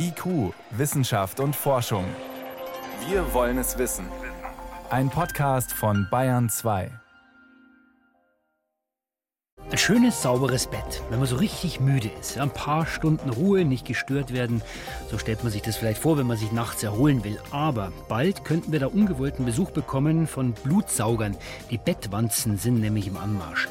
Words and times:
IQ, 0.00 0.54
Wissenschaft 0.70 1.40
und 1.40 1.56
Forschung. 1.56 2.04
Wir 3.08 3.34
wollen 3.34 3.58
es 3.58 3.78
wissen. 3.78 4.06
Ein 4.90 5.10
Podcast 5.10 5.72
von 5.72 6.06
Bayern 6.08 6.48
2. 6.48 6.90
Ein 9.70 9.76
schönes, 9.76 10.22
sauberes 10.22 10.68
Bett, 10.68 11.02
wenn 11.10 11.18
man 11.18 11.26
so 11.26 11.36
richtig 11.36 11.80
müde 11.80 12.10
ist. 12.20 12.38
Ein 12.38 12.50
paar 12.50 12.86
Stunden 12.86 13.28
Ruhe, 13.28 13.64
nicht 13.64 13.86
gestört 13.86 14.32
werden. 14.32 14.62
So 15.10 15.18
stellt 15.18 15.42
man 15.42 15.52
sich 15.52 15.62
das 15.62 15.76
vielleicht 15.76 16.00
vor, 16.00 16.16
wenn 16.16 16.28
man 16.28 16.36
sich 16.36 16.52
nachts 16.52 16.82
erholen 16.84 17.24
will. 17.24 17.38
Aber 17.50 17.92
bald 18.08 18.44
könnten 18.44 18.70
wir 18.70 18.78
da 18.78 18.86
ungewollten 18.86 19.44
Besuch 19.44 19.72
bekommen 19.72 20.28
von 20.28 20.52
Blutsaugern. 20.52 21.36
Die 21.70 21.78
Bettwanzen 21.78 22.56
sind 22.56 22.80
nämlich 22.80 23.08
im 23.08 23.16
Anmarsch 23.16 23.68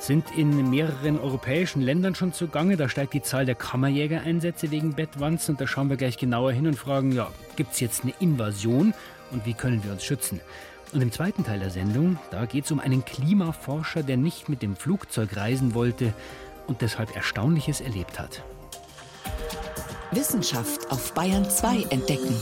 sind 0.00 0.36
in 0.36 0.70
mehreren 0.70 1.18
europäischen 1.18 1.82
Ländern 1.82 2.14
schon 2.14 2.32
zugange. 2.32 2.76
Da 2.76 2.88
steigt 2.88 3.12
die 3.14 3.22
Zahl 3.22 3.46
der 3.46 3.54
Kammerjägereinsätze 3.54 4.70
wegen 4.70 4.94
Bettwanzen 4.94 5.54
und 5.54 5.60
da 5.60 5.66
schauen 5.66 5.90
wir 5.90 5.96
gleich 5.96 6.16
genauer 6.16 6.52
hin 6.52 6.66
und 6.66 6.76
fragen, 6.76 7.12
ja, 7.12 7.30
gibt 7.56 7.74
es 7.74 7.80
jetzt 7.80 8.02
eine 8.02 8.14
Invasion 8.18 8.94
und 9.30 9.46
wie 9.46 9.54
können 9.54 9.84
wir 9.84 9.92
uns 9.92 10.04
schützen? 10.04 10.40
Und 10.92 11.02
im 11.02 11.12
zweiten 11.12 11.44
Teil 11.44 11.60
der 11.60 11.70
Sendung, 11.70 12.18
da 12.30 12.46
geht 12.46 12.64
es 12.64 12.72
um 12.72 12.80
einen 12.80 13.04
Klimaforscher, 13.04 14.02
der 14.02 14.16
nicht 14.16 14.48
mit 14.48 14.62
dem 14.62 14.74
Flugzeug 14.74 15.36
reisen 15.36 15.74
wollte 15.74 16.12
und 16.66 16.82
deshalb 16.82 17.14
Erstaunliches 17.14 17.80
erlebt 17.80 18.18
hat. 18.18 18.42
Wissenschaft 20.10 20.90
auf 20.90 21.14
Bayern 21.14 21.48
2 21.48 21.84
entdecken. 21.90 22.34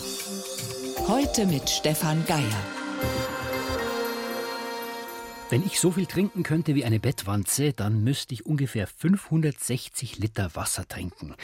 Heute 1.06 1.46
mit 1.46 1.68
Stefan 1.68 2.24
Geier. 2.26 2.77
Wenn 5.58 5.66
ich 5.66 5.80
so 5.80 5.90
viel 5.90 6.06
trinken 6.06 6.44
könnte 6.44 6.76
wie 6.76 6.84
eine 6.84 7.00
Bettwanze, 7.00 7.72
dann 7.72 8.04
müsste 8.04 8.32
ich 8.32 8.46
ungefähr 8.46 8.86
560 8.86 10.16
Liter 10.18 10.54
Wasser 10.54 10.86
trinken. 10.86 11.34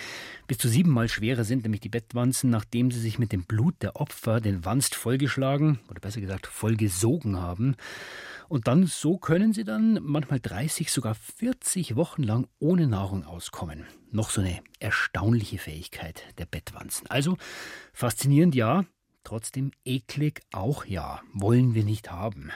Bis 0.47 0.59
zu 0.59 0.69
siebenmal 0.69 1.09
schwerer 1.09 1.43
sind 1.43 1.65
nämlich 1.65 1.81
die 1.81 1.89
Bettwanzen, 1.89 2.49
nachdem 2.49 2.93
sie 2.93 3.01
sich 3.01 3.19
mit 3.19 3.33
dem 3.33 3.43
Blut 3.43 3.75
der 3.83 3.97
Opfer 3.97 4.41
den 4.41 4.65
Wanst 4.65 4.95
vollgeschlagen 4.95 5.81
oder 5.91 5.99
besser 5.99 6.21
gesagt 6.21 6.47
vollgesogen 6.47 7.41
haben. 7.41 7.75
Und 8.47 8.69
dann 8.69 8.87
so 8.87 9.19
können 9.19 9.53
sie 9.53 9.65
dann 9.65 9.99
manchmal 10.01 10.39
30, 10.39 10.93
sogar 10.93 11.17
40 11.17 11.97
Wochen 11.97 12.23
lang 12.23 12.47
ohne 12.61 12.87
Nahrung 12.87 13.25
auskommen. 13.25 13.85
Noch 14.13 14.31
so 14.31 14.43
eine 14.43 14.61
erstaunliche 14.79 15.59
Fähigkeit 15.59 16.23
der 16.39 16.47
Bettwanzen. 16.47 17.09
Also 17.09 17.37
faszinierend 17.93 18.55
ja, 18.55 18.85
trotzdem 19.25 19.73
eklig 19.85 20.43
auch 20.53 20.85
ja, 20.85 21.21
wollen 21.33 21.75
wir 21.75 21.83
nicht 21.83 22.13
haben. 22.13 22.53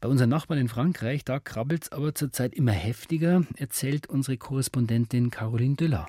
Bei 0.00 0.08
unseren 0.08 0.28
Nachbarn 0.28 0.60
in 0.60 0.68
Frankreich, 0.68 1.24
da 1.24 1.38
krabbelt 1.40 1.84
es 1.84 1.92
aber 1.92 2.14
zurzeit 2.14 2.54
immer 2.54 2.72
heftiger, 2.72 3.44
erzählt 3.56 4.08
unsere 4.08 4.36
Korrespondentin 4.36 5.30
Caroline 5.30 5.74
Düller. 5.74 6.06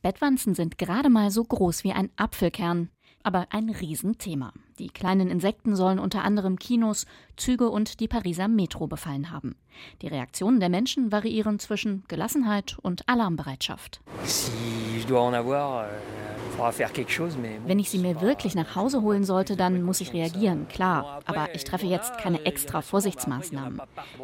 Bettwanzen 0.00 0.54
sind 0.54 0.78
gerade 0.78 1.10
mal 1.10 1.30
so 1.30 1.44
groß 1.44 1.84
wie 1.84 1.92
ein 1.92 2.10
Apfelkern, 2.16 2.88
aber 3.22 3.48
ein 3.50 3.68
Riesenthema. 3.68 4.52
Die 4.78 4.88
kleinen 4.88 5.28
Insekten 5.28 5.76
sollen 5.76 5.98
unter 5.98 6.24
anderem 6.24 6.58
Kinos, 6.58 7.04
Züge 7.36 7.68
und 7.68 8.00
die 8.00 8.08
Pariser 8.08 8.48
Metro 8.48 8.86
befallen 8.86 9.30
haben. 9.30 9.56
Die 10.00 10.06
Reaktionen 10.08 10.60
der 10.60 10.70
Menschen 10.70 11.12
variieren 11.12 11.58
zwischen 11.58 12.04
Gelassenheit 12.08 12.78
und 12.80 13.06
Alarmbereitschaft. 13.08 14.00
Si 14.24 14.52
je 14.96 15.04
dois 15.04 15.28
en 15.28 15.34
avoir, 15.34 15.84
euh, 15.84 16.27
wenn 16.58 17.78
ich 17.78 17.90
sie 17.90 17.98
mir 17.98 18.20
wirklich 18.20 18.54
nach 18.54 18.74
Hause 18.74 19.02
holen 19.02 19.24
sollte, 19.24 19.56
dann 19.56 19.82
muss 19.82 20.00
ich 20.00 20.12
reagieren, 20.12 20.66
klar. 20.68 21.20
Aber 21.24 21.48
ich 21.54 21.64
treffe 21.64 21.86
jetzt 21.86 22.18
keine 22.18 22.44
extra 22.44 22.82
Vorsichtsmaßnahmen. 22.82 23.80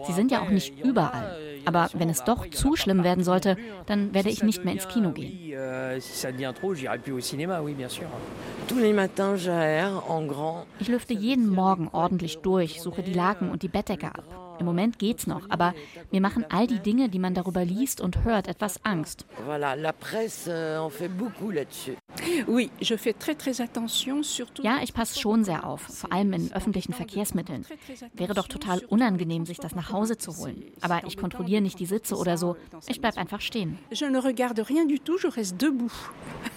Sie 0.07 0.13
sind 0.13 0.31
ja 0.31 0.43
auch 0.43 0.51
nicht 0.51 0.79
überall. 0.83 1.37
Aber 1.65 1.89
wenn 1.95 2.09
es 2.09 2.25
doch 2.25 2.49
zu 2.51 2.77
schlimm 2.77 3.05
werden 3.05 3.25
sollte, 3.25 3.57
dann 3.87 4.12
werde 4.15 4.31
ich 4.31 4.43
nicht 4.43 4.65
mehr 4.65 4.75
ins 4.75 4.89
Kino 4.89 5.12
gehen. 5.12 5.33
Ich 10.79 10.89
lüfte 10.89 11.15
jeden 11.15 11.49
Morgen 11.49 11.89
ordentlich 11.93 12.39
durch, 12.39 12.81
suche 12.81 13.03
die 13.03 13.12
Laken 13.12 13.51
und 13.51 13.62
die 13.62 13.69
Bettdecke 13.69 14.07
ab. 14.07 14.44
Im 14.65 14.67
Moment 14.67 14.99
geht's 14.99 15.27
noch, 15.27 15.43
aber 15.50 15.75
mir 16.11 16.22
machen 16.22 16.47
all 16.49 16.66
die 16.66 16.78
Dinge, 16.78 17.11
die 17.11 17.19
man 17.19 17.34
darüber 17.34 17.66
liest 17.66 18.00
und 18.00 18.25
hört, 18.25 18.49
etwas 18.49 18.83
Angst. 18.83 19.27
Ja, 24.62 24.78
ich 24.83 24.94
passe 24.94 25.21
schon 25.21 25.44
sehr 25.44 25.66
auf, 25.66 25.83
vor 25.83 26.11
allem 26.11 26.33
in 26.33 26.50
öffentlichen 26.55 26.94
Verkehrsmitteln. 26.94 27.66
Wäre 28.15 28.33
doch 28.33 28.49
total 28.49 28.83
unangenehm, 28.87 29.44
sich 29.44 29.59
das 29.59 29.75
nach 29.75 29.93
Hause 29.93 30.16
zu 30.16 30.34
holen. 30.38 30.65
Aber 30.81 31.03
ich 31.06 31.19
kontrolliere 31.19 31.61
nicht 31.61 31.78
die 31.78 31.84
Sitze 31.84 32.17
oder 32.17 32.38
so. 32.38 32.56
Ich 32.87 33.03
bleibe 33.03 33.19
einfach 33.19 33.43
stehen. 33.43 33.78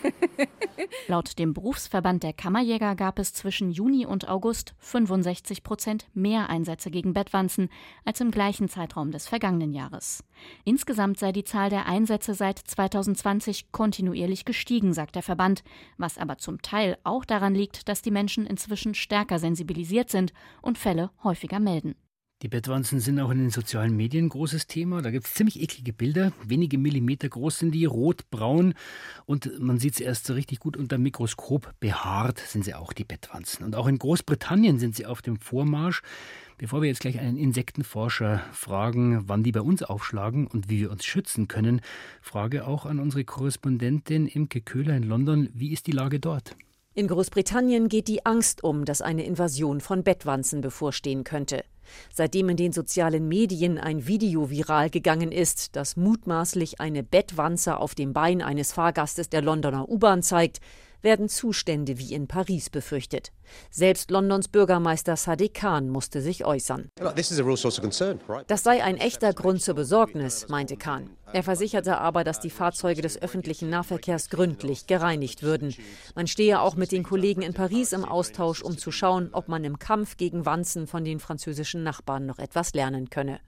Laut 1.08 1.38
dem 1.40 1.54
Berufsverband 1.54 2.24
der 2.24 2.34
Kammerjäger 2.34 2.96
gab 2.96 3.20
es 3.20 3.34
zwischen 3.34 3.72
Juni 3.72 4.06
und 4.06 4.30
August 4.30 4.76
65 4.80 5.64
Prozent 5.64 6.08
mehr 6.14 6.50
Einsätze 6.50 6.92
gegen 6.92 7.14
Bettwanzen 7.14 7.70
als 8.06 8.22
im 8.22 8.32
gleichen 8.32 8.70
Zeitraum 8.70 9.12
des 9.12 9.28
vergangenen 9.28 9.74
Jahres. 9.74 10.24
Insgesamt 10.64 11.20
sei 11.20 11.32
die 11.32 11.44
Zahl 11.44 11.70
der 11.70 11.86
Einsätze 11.86 12.34
seit 12.34 12.60
2020 12.60 13.72
kontinuierlich 13.72 14.46
gestiegen, 14.46 14.94
sagt 14.94 15.16
der 15.16 15.24
Verband, 15.24 15.64
was 15.98 16.18
aber 16.18 16.38
zum 16.38 16.62
Teil 16.62 16.98
auch 17.04 17.26
daran 17.26 17.56
liegt, 17.56 17.90
dass 17.90 18.02
die 18.02 18.12
Menschen 18.12 18.46
inzwischen 18.46 18.94
stärker 18.94 19.40
sensibilisiert 19.40 20.10
sind 20.10 20.34
und 20.62 20.78
Fälle 20.78 21.12
häufiger 21.24 21.60
melden. 21.60 21.96
Die 22.44 22.50
Bettwanzen 22.50 23.00
sind 23.00 23.20
auch 23.20 23.32
in 23.32 23.40
den 23.40 23.50
sozialen 23.50 23.98
Medien 23.98 24.26
ein 24.26 24.30
großes 24.30 24.68
Thema. 24.68 25.02
Da 25.02 25.10
gibt 25.10 25.26
es 25.26 25.34
ziemlich 25.34 25.60
eklige 25.60 25.92
Bilder. 25.92 26.34
Wenige 26.46 26.78
Millimeter 26.78 27.28
groß 27.28 27.58
sind 27.58 27.72
die, 27.72 27.86
rot-braun. 27.86 28.76
Und 29.26 29.60
man 29.60 29.80
sieht 29.80 29.96
sie 29.96 30.04
erst 30.04 30.28
so 30.28 30.34
richtig 30.36 30.60
gut 30.60 30.78
unter 30.78 31.00
Mikroskop. 31.00 31.74
Behaart 31.80 32.38
sind 32.38 32.64
sie 32.64 32.76
auch, 32.76 32.94
die 32.94 33.06
Bettwanzen. 33.06 33.66
Und 33.66 33.76
auch 33.76 33.88
in 33.88 33.98
Großbritannien 33.98 34.78
sind 34.78 34.96
sie 34.96 35.08
auf 35.08 35.24
dem 35.24 35.38
Vormarsch. 35.38 36.04
Bevor 36.60 36.84
wir 36.84 36.90
jetzt 36.90 37.02
gleich 37.02 37.20
einen 37.20 37.38
Insektenforscher 37.38 38.44
fragen, 38.52 39.24
wann 39.28 39.42
die 39.42 39.52
bei 39.52 39.62
uns 39.62 39.82
aufschlagen 39.82 40.46
und 40.46 40.70
wie 40.70 40.82
wir 40.82 40.92
uns 40.92 41.06
schützen 41.06 41.48
können, 41.48 41.82
frage 42.22 42.68
auch 42.68 42.86
an 42.86 43.00
unsere 43.00 43.24
Korrespondentin 43.24 44.28
Imke 44.28 44.62
Köhler 44.62 44.96
in 44.96 45.04
London, 45.04 45.50
wie 45.56 45.74
ist 45.74 45.88
die 45.88 45.92
Lage 45.92 46.20
dort? 46.20 46.56
In 46.94 47.08
Großbritannien 47.08 47.90
geht 47.90 48.08
die 48.08 48.28
Angst 48.28 48.64
um, 48.64 48.86
dass 48.86 49.02
eine 49.02 49.24
Invasion 49.24 49.82
von 49.82 50.04
Bettwanzen 50.04 50.62
bevorstehen 50.62 51.24
könnte. 51.24 51.64
Seitdem 52.14 52.50
in 52.50 52.58
den 52.58 52.74
sozialen 52.74 53.28
Medien 53.28 53.78
ein 53.78 54.08
Video 54.08 54.50
viral 54.50 54.90
gegangen 54.90 55.32
ist, 55.32 55.76
das 55.76 55.96
mutmaßlich 55.96 56.80
eine 56.80 57.04
Bettwanze 57.04 57.78
auf 57.78 57.96
dem 57.96 58.14
Bein 58.14 58.42
eines 58.42 58.72
Fahrgastes 58.72 59.30
der 59.30 59.42
Londoner 59.42 59.90
U-Bahn 59.90 60.24
zeigt, 60.24 60.60
werden 61.02 61.30
Zustände 61.30 61.98
wie 61.98 62.14
in 62.14 62.28
Paris 62.28 62.70
befürchtet. 62.70 63.32
Selbst 63.70 64.12
Londons 64.12 64.48
Bürgermeister 64.48 65.16
Sadiq 65.16 65.54
Khan 65.54 65.90
musste 65.90 66.22
sich 66.22 66.46
äußern. 66.46 66.92
Das 68.48 68.64
sei 68.64 68.84
ein 68.84 68.98
echter 68.98 69.34
Grund 69.34 69.62
zur 69.62 69.76
Besorgnis, 69.76 70.48
meinte 70.50 70.78
Khan. 70.78 71.10
Er 71.34 71.44
versicherte 71.44 71.98
aber, 71.98 72.24
dass 72.24 72.40
die 72.40 72.50
Fahrzeuge 72.50 73.02
des 73.02 73.22
öffentlichen 73.22 73.70
Nahverkehrs 73.70 74.30
gründlich 74.30 74.88
gereinigt 74.88 75.44
würden. 75.44 75.74
Man 76.16 76.28
stehe 76.28 76.62
auch 76.62 76.76
mit 76.76 76.92
den 76.92 77.04
Kollegen 77.04 77.42
in 77.42 77.54
Paris 77.54 77.92
im 77.92 78.06
Austausch, 78.06 78.62
um 78.62 78.78
zu 78.78 78.92
schauen, 78.92 79.30
ob 79.34 79.48
man 79.48 79.64
im 79.64 79.80
Kampf 79.80 80.18
gegen 80.18 80.46
Wanzen 80.46 80.88
von 80.88 81.04
den 81.04 81.20
französischen 81.20 81.84
Nachbarn 81.84 82.26
noch 82.26 82.40
etwas 82.40 82.74
lernen 82.74 83.10
könne. 83.10 83.40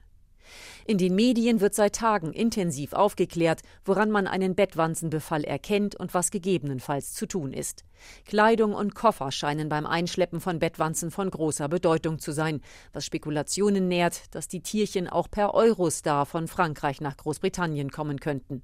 In 0.86 0.98
den 0.98 1.14
Medien 1.14 1.60
wird 1.60 1.74
seit 1.74 1.94
Tagen 1.94 2.32
intensiv 2.32 2.92
aufgeklärt, 2.92 3.60
woran 3.84 4.10
man 4.10 4.26
einen 4.26 4.54
Bettwanzenbefall 4.54 5.44
erkennt 5.44 5.94
und 5.96 6.14
was 6.14 6.30
gegebenenfalls 6.30 7.12
zu 7.12 7.26
tun 7.26 7.52
ist. 7.52 7.84
Kleidung 8.24 8.74
und 8.74 8.94
Koffer 8.94 9.30
scheinen 9.30 9.68
beim 9.68 9.86
Einschleppen 9.86 10.40
von 10.40 10.58
Bettwanzen 10.58 11.10
von 11.10 11.30
großer 11.30 11.68
Bedeutung 11.68 12.18
zu 12.18 12.32
sein, 12.32 12.60
was 12.92 13.04
Spekulationen 13.04 13.88
nährt, 13.88 14.34
dass 14.34 14.48
die 14.48 14.62
Tierchen 14.62 15.08
auch 15.08 15.30
per 15.30 15.54
Eurostar 15.54 16.26
von 16.26 16.48
Frankreich 16.48 17.00
nach 17.00 17.16
Großbritannien 17.16 17.90
kommen 17.90 18.20
könnten. 18.20 18.62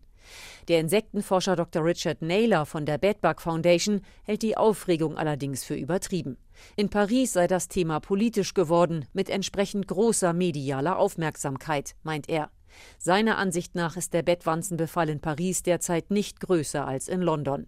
Der 0.69 0.80
Insektenforscher 0.80 1.56
Dr. 1.56 1.84
Richard 1.84 2.22
Naylor 2.22 2.66
von 2.66 2.86
der 2.86 2.98
Bedbug 2.98 3.41
Foundation 3.41 4.00
hält 4.25 4.43
die 4.43 4.56
Aufregung 4.56 5.16
allerdings 5.16 5.64
für 5.64 5.76
übertrieben. 5.76 6.37
In 6.76 6.88
Paris 6.88 7.32
sei 7.32 7.47
das 7.47 7.69
Thema 7.69 8.00
politisch 8.00 8.55
geworden, 8.55 9.06
mit 9.12 9.31
entsprechend 9.31 9.88
großer 9.88 10.32
medialer 10.32 10.99
Aufmerksamkeit, 10.99 11.94
meint 12.03 12.29
er. 12.29 12.50
Seiner 12.99 13.38
Ansicht 13.38 13.75
nach 13.75 13.97
ist 13.97 14.12
der 14.12 14.23
Bettwanzenbefall 14.23 15.08
in 15.08 15.20
Paris 15.20 15.62
derzeit 15.62 16.11
nicht 16.11 16.41
größer 16.41 16.87
als 16.87 17.08
in 17.08 17.23
London. 17.23 17.67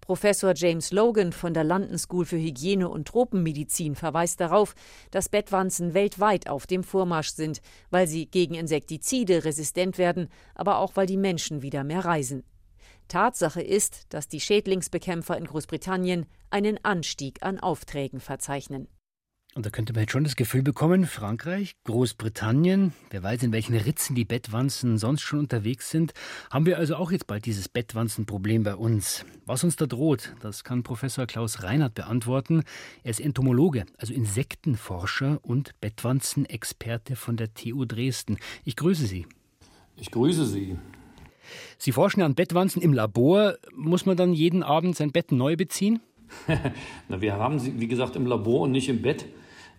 Professor 0.00 0.52
James 0.54 0.92
Logan 0.92 1.32
von 1.32 1.54
der 1.54 1.64
London 1.64 1.98
School 1.98 2.26
für 2.26 2.36
Hygiene 2.36 2.88
und 2.88 3.08
Tropenmedizin 3.08 3.94
verweist 3.94 4.40
darauf, 4.40 4.74
dass 5.10 5.28
Bettwanzen 5.28 5.94
weltweit 5.94 6.48
auf 6.48 6.66
dem 6.66 6.84
Vormarsch 6.84 7.30
sind, 7.30 7.60
weil 7.90 8.06
sie 8.06 8.26
gegen 8.26 8.54
Insektizide 8.54 9.44
resistent 9.44 9.96
werden, 9.96 10.28
aber 10.54 10.78
auch 10.78 10.96
weil 10.96 11.06
die 11.06 11.16
Menschen 11.16 11.62
wieder 11.62 11.84
mehr 11.84 12.04
reisen. 12.04 12.44
Tatsache 13.08 13.62
ist, 13.62 14.12
dass 14.12 14.28
die 14.28 14.40
Schädlingsbekämpfer 14.40 15.36
in 15.36 15.44
Großbritannien 15.44 16.26
einen 16.50 16.84
Anstieg 16.84 17.42
an 17.42 17.58
Aufträgen 17.58 18.20
verzeichnen. 18.20 18.88
Und 19.54 19.64
da 19.64 19.70
könnte 19.70 19.92
man 19.92 20.00
jetzt 20.00 20.10
schon 20.10 20.24
das 20.24 20.34
Gefühl 20.34 20.64
bekommen, 20.64 21.06
Frankreich, 21.06 21.76
Großbritannien, 21.84 22.92
wer 23.10 23.22
weiß, 23.22 23.44
in 23.44 23.52
welchen 23.52 23.76
Ritzen 23.76 24.16
die 24.16 24.24
Bettwanzen 24.24 24.98
sonst 24.98 25.22
schon 25.22 25.38
unterwegs 25.38 25.90
sind, 25.90 26.12
haben 26.50 26.66
wir 26.66 26.76
also 26.76 26.96
auch 26.96 27.12
jetzt 27.12 27.28
bald 27.28 27.46
dieses 27.46 27.68
Bettwanzenproblem 27.68 28.64
bei 28.64 28.74
uns. 28.74 29.24
Was 29.46 29.62
uns 29.62 29.76
da 29.76 29.86
droht, 29.86 30.34
das 30.40 30.64
kann 30.64 30.82
Professor 30.82 31.26
Klaus 31.26 31.62
Reinhardt 31.62 31.94
beantworten. 31.94 32.64
Er 33.04 33.12
ist 33.12 33.20
Entomologe, 33.20 33.84
also 33.96 34.12
Insektenforscher 34.12 35.38
und 35.42 35.80
Bettwanzenexperte 35.80 37.14
von 37.14 37.36
der 37.36 37.54
TU 37.54 37.84
Dresden. 37.84 38.38
Ich 38.64 38.74
grüße 38.74 39.06
Sie. 39.06 39.24
Ich 39.96 40.10
grüße 40.10 40.46
Sie. 40.46 40.76
Sie 41.78 41.92
forschen 41.92 42.22
an 42.22 42.34
Bettwanzen 42.34 42.82
im 42.82 42.92
Labor. 42.92 43.54
Muss 43.74 44.06
man 44.06 44.16
dann 44.16 44.32
jeden 44.32 44.62
Abend 44.62 44.96
sein 44.96 45.12
Bett 45.12 45.32
neu 45.32 45.56
beziehen? 45.56 46.00
Na, 47.08 47.20
wir 47.20 47.34
haben 47.34 47.58
sie, 47.58 47.80
wie 47.80 47.88
gesagt, 47.88 48.16
im 48.16 48.26
Labor 48.26 48.62
und 48.62 48.72
nicht 48.72 48.88
im 48.88 49.02
Bett. 49.02 49.26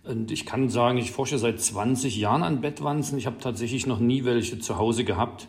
Und 0.04 0.32
ich 0.32 0.46
kann 0.46 0.70
sagen, 0.70 0.98
ich 0.98 1.12
forsche 1.12 1.38
seit 1.38 1.60
20 1.60 2.18
Jahren 2.18 2.44
an 2.44 2.62
Bettwanzen. 2.62 3.18
Ich 3.18 3.26
habe 3.26 3.38
tatsächlich 3.40 3.88
noch 3.88 4.00
nie 4.00 4.24
welche 4.24 4.60
zu 4.60 4.78
Hause 4.78 5.04
gehabt. 5.04 5.48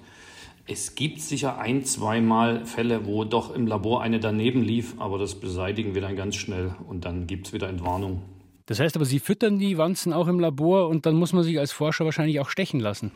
Es 0.68 0.96
gibt 0.96 1.20
sicher 1.20 1.58
ein, 1.58 1.84
zweimal 1.84 2.64
Fälle, 2.64 3.06
wo 3.06 3.24
doch 3.24 3.54
im 3.54 3.69
Labor 3.69 4.02
eine 4.02 4.19
daneben 4.19 4.62
lief, 4.62 4.94
aber 4.98 5.16
das 5.16 5.36
beseitigen 5.36 5.94
wir 5.94 6.02
dann 6.02 6.16
ganz 6.16 6.34
schnell 6.34 6.74
und 6.88 7.04
dann 7.04 7.28
gibt 7.28 7.46
es 7.46 7.52
wieder 7.52 7.69
Entwarnung. 7.69 8.22
Das 8.66 8.80
heißt 8.80 8.96
aber, 8.96 9.04
Sie 9.04 9.20
füttern 9.20 9.60
die 9.60 9.78
Wanzen 9.78 10.12
auch 10.12 10.26
im 10.26 10.40
Labor 10.40 10.88
und 10.88 11.06
dann 11.06 11.14
muss 11.14 11.32
man 11.32 11.44
sich 11.44 11.60
als 11.60 11.70
Forscher 11.70 12.04
wahrscheinlich 12.04 12.40
auch 12.40 12.48
stechen 12.48 12.80
lassen. 12.80 13.12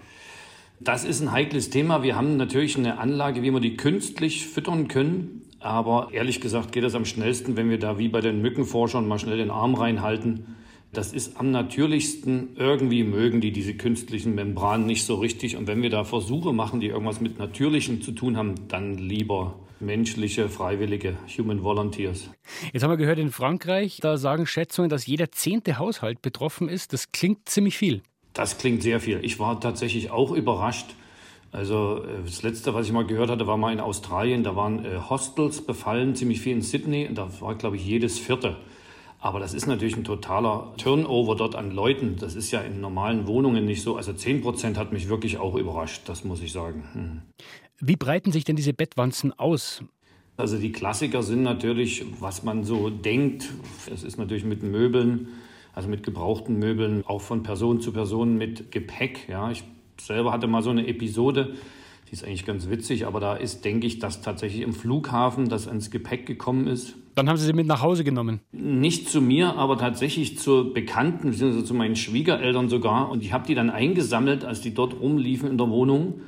Das 0.80 1.04
ist 1.04 1.20
ein 1.20 1.30
heikles 1.30 1.70
Thema. 1.70 2.02
Wir 2.02 2.16
haben 2.16 2.36
natürlich 2.36 2.76
eine 2.76 2.98
Anlage, 2.98 3.42
wie 3.42 3.50
wir 3.52 3.60
die 3.60 3.76
künstlich 3.76 4.46
füttern 4.46 4.88
können. 4.88 5.42
Aber 5.58 6.08
ehrlich 6.12 6.40
gesagt 6.40 6.72
geht 6.72 6.84
das 6.84 6.94
am 6.94 7.04
schnellsten, 7.04 7.56
wenn 7.56 7.68
wir 7.68 7.78
da 7.78 7.98
wie 7.98 8.08
bei 8.08 8.22
den 8.22 8.40
Mückenforschern 8.40 9.06
mal 9.06 9.18
schnell 9.18 9.36
den 9.36 9.50
Arm 9.50 9.74
reinhalten 9.74 10.56
das 10.92 11.12
ist 11.12 11.38
am 11.38 11.50
natürlichsten. 11.50 12.56
Irgendwie 12.56 13.04
mögen 13.04 13.40
die 13.40 13.52
diese 13.52 13.74
künstlichen 13.74 14.34
Membranen 14.34 14.86
nicht 14.86 15.04
so 15.04 15.16
richtig. 15.16 15.56
Und 15.56 15.66
wenn 15.68 15.82
wir 15.82 15.90
da 15.90 16.04
Versuche 16.04 16.52
machen, 16.52 16.80
die 16.80 16.88
irgendwas 16.88 17.20
mit 17.20 17.38
Natürlichem 17.38 18.02
zu 18.02 18.12
tun 18.12 18.36
haben, 18.36 18.66
dann 18.68 18.98
lieber 18.98 19.58
menschliche, 19.78 20.48
freiwillige 20.48 21.16
Human 21.38 21.62
Volunteers. 21.62 22.28
Jetzt 22.72 22.82
haben 22.82 22.90
wir 22.90 22.96
gehört, 22.96 23.18
in 23.18 23.30
Frankreich, 23.30 23.98
da 24.02 24.18
sagen 24.18 24.46
Schätzungen, 24.46 24.90
dass 24.90 25.06
jeder 25.06 25.30
zehnte 25.30 25.78
Haushalt 25.78 26.22
betroffen 26.22 26.68
ist. 26.68 26.92
Das 26.92 27.12
klingt 27.12 27.48
ziemlich 27.48 27.78
viel. 27.78 28.02
Das 28.32 28.58
klingt 28.58 28.82
sehr 28.82 29.00
viel. 29.00 29.24
Ich 29.24 29.38
war 29.38 29.60
tatsächlich 29.60 30.10
auch 30.10 30.32
überrascht. 30.32 30.94
Also 31.52 32.04
äh, 32.04 32.22
das 32.24 32.42
Letzte, 32.42 32.74
was 32.74 32.86
ich 32.86 32.92
mal 32.92 33.06
gehört 33.06 33.30
hatte, 33.30 33.46
war 33.46 33.56
mal 33.56 33.72
in 33.72 33.80
Australien. 33.80 34.44
Da 34.44 34.56
waren 34.56 34.84
äh, 34.84 34.98
Hostels 35.08 35.62
befallen, 35.62 36.14
ziemlich 36.14 36.40
viel 36.40 36.52
in 36.52 36.62
Sydney. 36.62 37.06
Und 37.08 37.16
da 37.16 37.28
war, 37.40 37.54
glaube 37.54 37.76
ich, 37.76 37.84
jedes 37.84 38.18
vierte. 38.18 38.56
Aber 39.18 39.38
das 39.38 39.52
ist 39.52 39.66
natürlich 39.66 39.96
ein 39.96 40.04
totaler 40.04 40.72
Turnover 40.78 41.36
dort 41.36 41.54
an 41.54 41.72
Leuten. 41.72 42.16
Das 42.18 42.34
ist 42.34 42.50
ja 42.52 42.60
in 42.62 42.80
normalen 42.80 43.26
Wohnungen 43.26 43.66
nicht 43.66 43.82
so. 43.82 43.96
Also 43.96 44.14
10 44.14 44.40
Prozent 44.40 44.78
hat 44.78 44.92
mich 44.92 45.08
wirklich 45.08 45.36
auch 45.36 45.56
überrascht, 45.56 46.02
das 46.06 46.24
muss 46.24 46.40
ich 46.40 46.52
sagen. 46.52 46.84
Hm. 46.94 47.22
Wie 47.80 47.96
breiten 47.96 48.32
sich 48.32 48.44
denn 48.44 48.56
diese 48.56 48.72
Bettwanzen 48.72 49.38
aus? 49.38 49.82
Also 50.38 50.56
die 50.56 50.72
Klassiker 50.72 51.22
sind 51.22 51.42
natürlich, 51.42 52.04
was 52.18 52.44
man 52.44 52.64
so 52.64 52.88
denkt. 52.88 53.50
Es 53.92 54.02
ist 54.02 54.16
natürlich 54.16 54.44
mit 54.44 54.62
Möbeln, 54.62 55.28
also 55.74 55.88
mit 55.88 56.02
gebrauchten 56.02 56.58
Möbeln, 56.58 57.04
auch 57.06 57.20
von 57.20 57.42
Person 57.42 57.80
zu 57.80 57.92
Person 57.92 58.36
mit 58.36 58.72
Gepäck. 58.72 59.28
Ja, 59.28 59.50
ich 59.50 59.64
selber 60.00 60.32
hatte 60.32 60.46
mal 60.46 60.62
so 60.62 60.70
eine 60.70 60.86
Episode, 60.86 61.54
die 62.08 62.14
ist 62.14 62.24
eigentlich 62.24 62.44
ganz 62.44 62.68
witzig, 62.68 63.06
aber 63.06 63.20
da 63.20 63.36
ist, 63.36 63.64
denke 63.64 63.86
ich, 63.86 64.00
dass 64.00 64.20
tatsächlich 64.20 64.62
im 64.62 64.72
Flughafen 64.72 65.48
das 65.48 65.68
ans 65.68 65.90
Gepäck 65.90 66.26
gekommen 66.26 66.66
ist. 66.66 66.96
Dann 67.14 67.28
haben 67.28 67.36
Sie 67.36 67.46
sie 67.46 67.52
mit 67.52 67.66
nach 67.66 67.82
Hause 67.82 68.02
genommen? 68.02 68.40
Nicht 68.50 69.08
zu 69.08 69.20
mir, 69.20 69.56
aber 69.56 69.78
tatsächlich 69.78 70.38
zu 70.38 70.72
Bekannten, 70.72 71.30
beziehungsweise 71.30 71.64
zu 71.64 71.74
meinen 71.74 71.96
Schwiegereltern 71.96 72.68
sogar. 72.68 73.10
Und 73.10 73.22
ich 73.22 73.32
habe 73.32 73.46
die 73.46 73.54
dann 73.54 73.70
eingesammelt, 73.70 74.44
als 74.44 74.60
die 74.60 74.74
dort 74.74 74.98
rumliefen 75.00 75.48
in 75.48 75.58
der 75.58 75.68
Wohnung. 75.68 76.20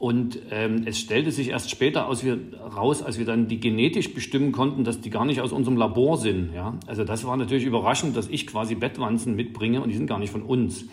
Und 0.00 0.38
ähm, 0.50 0.84
es 0.86 0.98
stellte 0.98 1.30
sich 1.30 1.50
erst 1.50 1.68
später 1.68 2.06
aus, 2.06 2.24
wir, 2.24 2.38
raus, 2.74 3.02
als 3.02 3.18
wir 3.18 3.26
dann 3.26 3.48
die 3.48 3.60
genetisch 3.60 4.14
bestimmen 4.14 4.50
konnten, 4.50 4.82
dass 4.82 5.02
die 5.02 5.10
gar 5.10 5.26
nicht 5.26 5.42
aus 5.42 5.52
unserem 5.52 5.76
Labor 5.76 6.16
sind. 6.16 6.54
Ja? 6.54 6.78
Also 6.86 7.04
das 7.04 7.26
war 7.26 7.36
natürlich 7.36 7.66
überraschend, 7.66 8.16
dass 8.16 8.26
ich 8.26 8.46
quasi 8.46 8.76
Bettwanzen 8.76 9.36
mitbringe 9.36 9.82
und 9.82 9.90
die 9.90 9.96
sind 9.96 10.06
gar 10.06 10.18
nicht 10.18 10.32
von 10.32 10.40
uns. 10.40 10.86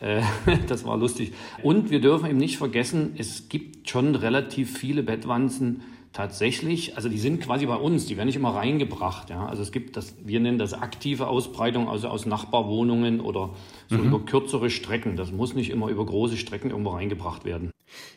Äh, 0.00 0.22
das 0.68 0.86
war 0.86 0.96
lustig. 0.96 1.34
Und 1.62 1.90
wir 1.90 2.00
dürfen 2.00 2.30
eben 2.30 2.38
nicht 2.38 2.56
vergessen, 2.56 3.12
es 3.18 3.50
gibt 3.50 3.90
schon 3.90 4.14
relativ 4.14 4.78
viele 4.78 5.02
Bettwanzen 5.02 5.82
tatsächlich, 6.16 6.96
also 6.96 7.10
die 7.10 7.18
sind 7.18 7.42
quasi 7.42 7.66
bei 7.66 7.76
uns, 7.76 8.06
die 8.06 8.16
werden 8.16 8.26
nicht 8.26 8.36
immer 8.36 8.54
reingebracht. 8.54 9.28
Ja? 9.28 9.46
Also 9.46 9.62
es 9.62 9.70
gibt 9.70 9.98
das, 9.98 10.14
wir 10.24 10.40
nennen 10.40 10.58
das 10.58 10.72
aktive 10.72 11.28
Ausbreitung, 11.28 11.90
also 11.90 12.08
aus 12.08 12.24
Nachbarwohnungen 12.24 13.20
oder 13.20 13.50
so 13.90 13.98
mhm. 13.98 14.06
über 14.06 14.20
kürzere 14.20 14.70
Strecken. 14.70 15.16
Das 15.16 15.30
muss 15.30 15.54
nicht 15.54 15.68
immer 15.68 15.88
über 15.88 16.06
große 16.06 16.38
Strecken 16.38 16.70
irgendwo 16.70 16.90
reingebracht 16.90 17.44
werden. 17.44 17.70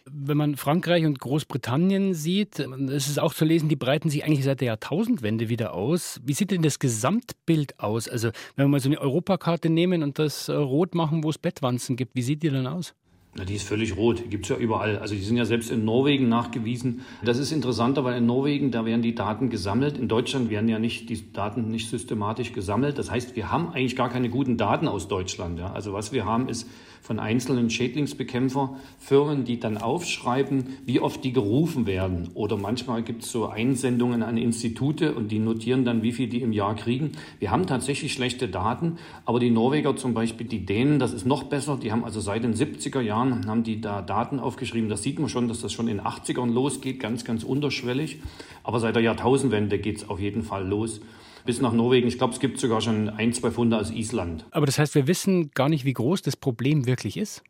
Wenn 0.10 0.38
man 0.38 0.56
Frankreich 0.56 1.06
und 1.06 1.20
Großbritannien 1.20 2.14
sieht, 2.14 2.60
ist 2.60 3.10
es 3.10 3.20
auch 3.20 3.34
zu 3.34 3.44
lesen, 3.44 3.68
die 3.68 3.76
breiten 3.76 4.10
sich 4.10 4.24
eigentlich 4.24 4.46
seit 4.46 4.62
der 4.62 4.68
Jahrtausendwende 4.68 5.50
wieder 5.50 5.74
aus. 5.74 6.22
Wie 6.24 6.34
sieht 6.34 6.52
denn 6.52 6.62
das 6.62 6.80
Gesamtbild 6.80 7.80
aus? 7.80 8.08
Also, 8.08 8.30
wenn 8.56 8.66
wir 8.66 8.70
mal 8.70 8.80
so 8.80 8.90
eine 8.90 9.00
Europakarte 9.00 9.70
nehmen 9.70 10.04
und 10.04 10.18
das 10.18 10.48
äh, 10.48 10.54
rot 10.54 10.96
machen, 10.96 11.24
wo 11.24 11.30
es 11.30 11.38
Bettwanzen 11.38 11.98
gibt, 11.98 12.16
wie 12.16 12.22
sieht 12.22 12.44
die 12.44 12.50
dann 12.50 12.66
aus? 12.66 12.96
Na, 13.36 13.46
die 13.46 13.54
ist 13.54 13.68
völlig 13.68 13.96
rot, 13.96 14.20
die 14.20 14.30
gibt 14.30 14.46
es 14.46 14.50
ja 14.50 14.58
überall. 14.58 14.98
Also 14.98 15.14
die 15.14 15.22
sind 15.22 15.38
ja 15.38 15.46
selbst 15.46 15.70
in 15.70 15.86
Norwegen 15.86 16.30
nachgewiesen. 16.30 17.02
Das 17.24 17.38
ist 17.38 17.52
interessanter, 17.52 18.04
weil 18.04 18.18
in 18.18 18.26
Norwegen, 18.26 18.72
da 18.72 18.86
werden 18.86 19.04
die 19.04 19.14
Daten 19.14 19.52
gesammelt. 19.52 20.00
In 20.00 20.08
Deutschland 20.08 20.50
werden 20.50 20.68
ja 20.68 20.80
nicht 20.80 21.10
die 21.10 21.32
Daten 21.32 21.70
nicht 21.70 21.90
systematisch 21.90 22.54
gesammelt. 22.54 22.98
Das 22.98 23.12
heißt, 23.12 23.36
wir 23.36 23.52
haben 23.52 23.70
eigentlich 23.70 23.96
gar 23.96 24.10
keine 24.10 24.30
guten 24.30 24.58
Daten 24.58 24.88
aus 24.88 25.08
Deutschland. 25.08 25.60
Ja. 25.60 25.72
Also 25.72 25.94
was 25.94 26.12
wir 26.12 26.26
haben, 26.26 26.50
ist 26.50 26.68
von 27.02 27.20
einzelnen 27.20 27.70
Schädlingsbekämpferfirmen, 27.70 29.44
die 29.44 29.60
dann 29.60 29.78
aufschreiben, 29.78 30.78
wie 30.86 31.00
oft 31.00 31.24
die 31.24 31.34
gerufen 31.34 31.86
werden. 31.86 32.30
Oder 32.34 32.58
manchmal 32.58 33.04
gibt 33.04 33.24
es 33.24 33.32
so 33.32 33.48
Einsendungen 33.48 34.24
an 34.24 34.38
Institute 34.38 35.14
und 35.14 35.32
die 35.32 35.40
notieren 35.40 35.86
dann, 35.86 36.04
wie 36.04 36.12
viel 36.12 36.28
die 36.28 36.42
im 36.42 36.52
Jahr 36.52 36.76
kriegen. 36.76 37.14
Wir 37.40 37.52
haben 37.52 37.68
tatsächlich 37.68 38.14
schlechte 38.14 38.48
Daten, 38.48 38.98
aber 39.26 39.40
die 39.40 39.50
Norweger 39.50 39.96
zum 39.96 40.14
Beispiel, 40.14 40.48
die 40.48 40.66
Dänen, 40.66 41.00
das 41.00 41.14
ist 41.14 41.26
noch 41.26 41.44
besser. 41.44 41.78
Die 41.82 41.92
haben 41.92 42.04
also 42.04 42.20
seit 42.20 42.44
den 42.44 42.54
70er 42.54 43.02
Jahren 43.02 43.48
haben 43.48 43.64
die 43.64 43.82
da 43.82 44.02
Daten 44.02 44.40
aufgeschrieben. 44.40 44.90
Das 44.90 45.04
sieht 45.04 45.20
man 45.20 45.30
schon, 45.30 45.48
dass 45.48 45.62
das 45.62 45.74
schon 45.74 45.88
in 45.88 45.98
den 45.98 46.06
80ern 46.06 46.52
losgeht, 46.52 47.00
ganz, 47.00 47.26
ganz 47.26 47.44
unterschwellig. 47.44 48.20
Aber 48.64 48.80
seit 48.80 48.96
der 48.96 49.04
Jahrtausendwende 49.04 49.80
geht 49.80 49.98
es 49.98 50.10
auf 50.10 50.20
jeden 50.20 50.44
Fall 50.44 50.68
los 50.68 51.02
bis 51.46 51.62
nach 51.62 51.74
Norwegen. 51.74 52.08
Ich 52.08 52.18
glaube, 52.18 52.34
es 52.34 52.40
gibt 52.40 52.60
sogar 52.60 52.82
schon 52.82 53.10
ein, 53.10 53.34
zwei 53.34 53.52
Funde 53.52 53.78
aus 53.78 53.92
Island. 53.92 54.46
Aber 54.52 54.66
das 54.66 54.80
heißt, 54.80 54.96
wir 54.96 55.08
wissen 55.08 55.52
gar 55.52 55.70
nicht, 55.70 55.86
wie 55.86 55.94
groß 55.94 56.22
das 56.22 56.36
Problem 56.36 56.86
wirklich 56.86 57.18
ist? 57.18 57.44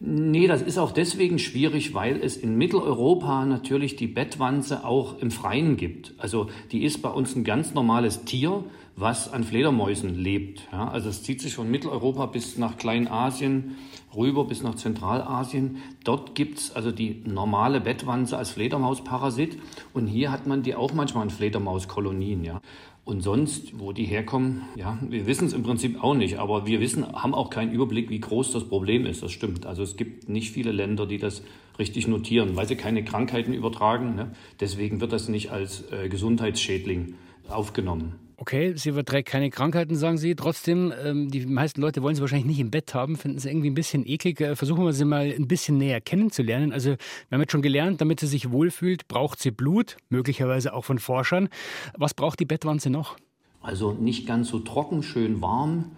Nee, 0.00 0.46
das 0.48 0.60
ist 0.60 0.78
auch 0.78 0.92
deswegen 0.92 1.38
schwierig, 1.38 1.94
weil 1.94 2.20
es 2.20 2.36
in 2.36 2.56
Mitteleuropa 2.56 3.46
natürlich 3.46 3.96
die 3.96 4.08
Bettwanze 4.08 4.84
auch 4.84 5.18
im 5.20 5.30
Freien 5.30 5.76
gibt. 5.76 6.14
Also 6.18 6.48
die 6.72 6.84
ist 6.84 7.00
bei 7.00 7.08
uns 7.08 7.34
ein 7.36 7.44
ganz 7.44 7.72
normales 7.72 8.24
Tier, 8.24 8.64
was 8.96 9.32
an 9.32 9.44
Fledermäusen 9.44 10.14
lebt. 10.14 10.68
Ja, 10.72 10.88
also 10.88 11.08
es 11.08 11.22
zieht 11.22 11.40
sich 11.40 11.54
von 11.54 11.70
Mitteleuropa 11.70 12.26
bis 12.26 12.58
nach 12.58 12.76
Kleinasien 12.76 13.76
rüber 14.16 14.44
bis 14.44 14.62
nach 14.62 14.74
Zentralasien. 14.74 15.78
Dort 16.04 16.34
gibt 16.34 16.58
es 16.58 16.72
also 16.74 16.92
die 16.92 17.22
normale 17.26 17.80
Bettwanze 17.80 18.36
als 18.36 18.50
Fledermausparasit 18.50 19.58
und 19.92 20.06
hier 20.06 20.30
hat 20.30 20.46
man 20.46 20.62
die 20.62 20.74
auch 20.74 20.92
manchmal 20.92 21.24
in 21.24 21.30
Fledermauskolonien. 21.30 22.44
Ja. 22.44 22.60
Und 23.04 23.20
sonst, 23.20 23.78
wo 23.78 23.92
die 23.92 24.04
herkommen, 24.04 24.62
ja, 24.76 24.98
wir 25.06 25.26
wissen 25.26 25.46
es 25.46 25.52
im 25.52 25.62
Prinzip 25.62 26.02
auch 26.02 26.14
nicht, 26.14 26.38
aber 26.38 26.66
wir 26.66 26.80
wissen, 26.80 27.06
haben 27.12 27.34
auch 27.34 27.50
keinen 27.50 27.70
Überblick, 27.70 28.08
wie 28.08 28.20
groß 28.20 28.52
das 28.52 28.64
Problem 28.64 29.04
ist. 29.04 29.22
Das 29.22 29.30
stimmt. 29.30 29.66
Also 29.66 29.82
es 29.82 29.96
gibt 29.96 30.30
nicht 30.30 30.52
viele 30.52 30.72
Länder, 30.72 31.04
die 31.04 31.18
das 31.18 31.42
richtig 31.78 32.08
notieren, 32.08 32.56
weil 32.56 32.66
sie 32.66 32.76
keine 32.76 33.04
Krankheiten 33.04 33.52
übertragen. 33.52 34.14
Ne? 34.14 34.30
Deswegen 34.58 35.02
wird 35.02 35.12
das 35.12 35.28
nicht 35.28 35.50
als 35.50 35.84
äh, 35.92 36.08
Gesundheitsschädling 36.08 37.14
aufgenommen. 37.48 38.14
Okay, 38.36 38.74
sie 38.76 38.88
überträgt 38.88 39.28
keine 39.28 39.48
Krankheiten, 39.48 39.94
sagen 39.94 40.18
Sie. 40.18 40.34
Trotzdem, 40.34 40.92
ähm, 41.04 41.30
die 41.30 41.46
meisten 41.46 41.80
Leute 41.80 42.02
wollen 42.02 42.16
sie 42.16 42.20
wahrscheinlich 42.20 42.48
nicht 42.48 42.58
im 42.58 42.70
Bett 42.70 42.92
haben, 42.92 43.16
finden 43.16 43.38
sie 43.38 43.48
irgendwie 43.48 43.70
ein 43.70 43.74
bisschen 43.74 44.06
eklig. 44.06 44.40
Äh, 44.40 44.56
versuchen 44.56 44.84
wir 44.84 44.92
sie 44.92 45.04
mal 45.04 45.32
ein 45.32 45.46
bisschen 45.46 45.78
näher 45.78 46.00
kennenzulernen. 46.00 46.72
Also, 46.72 46.90
wir 46.90 46.98
haben 47.30 47.40
jetzt 47.40 47.52
schon 47.52 47.62
gelernt, 47.62 48.00
damit 48.00 48.18
sie 48.18 48.26
sich 48.26 48.50
wohlfühlt, 48.50 49.06
braucht 49.06 49.40
sie 49.40 49.52
Blut, 49.52 49.96
möglicherweise 50.08 50.74
auch 50.74 50.84
von 50.84 50.98
Forschern. 50.98 51.48
Was 51.96 52.14
braucht 52.14 52.40
die 52.40 52.44
Bettwanze 52.44 52.90
noch? 52.90 53.16
Also 53.62 53.92
nicht 53.92 54.26
ganz 54.26 54.48
so 54.48 54.58
trocken, 54.58 55.02
schön 55.02 55.40
warm. 55.40 55.92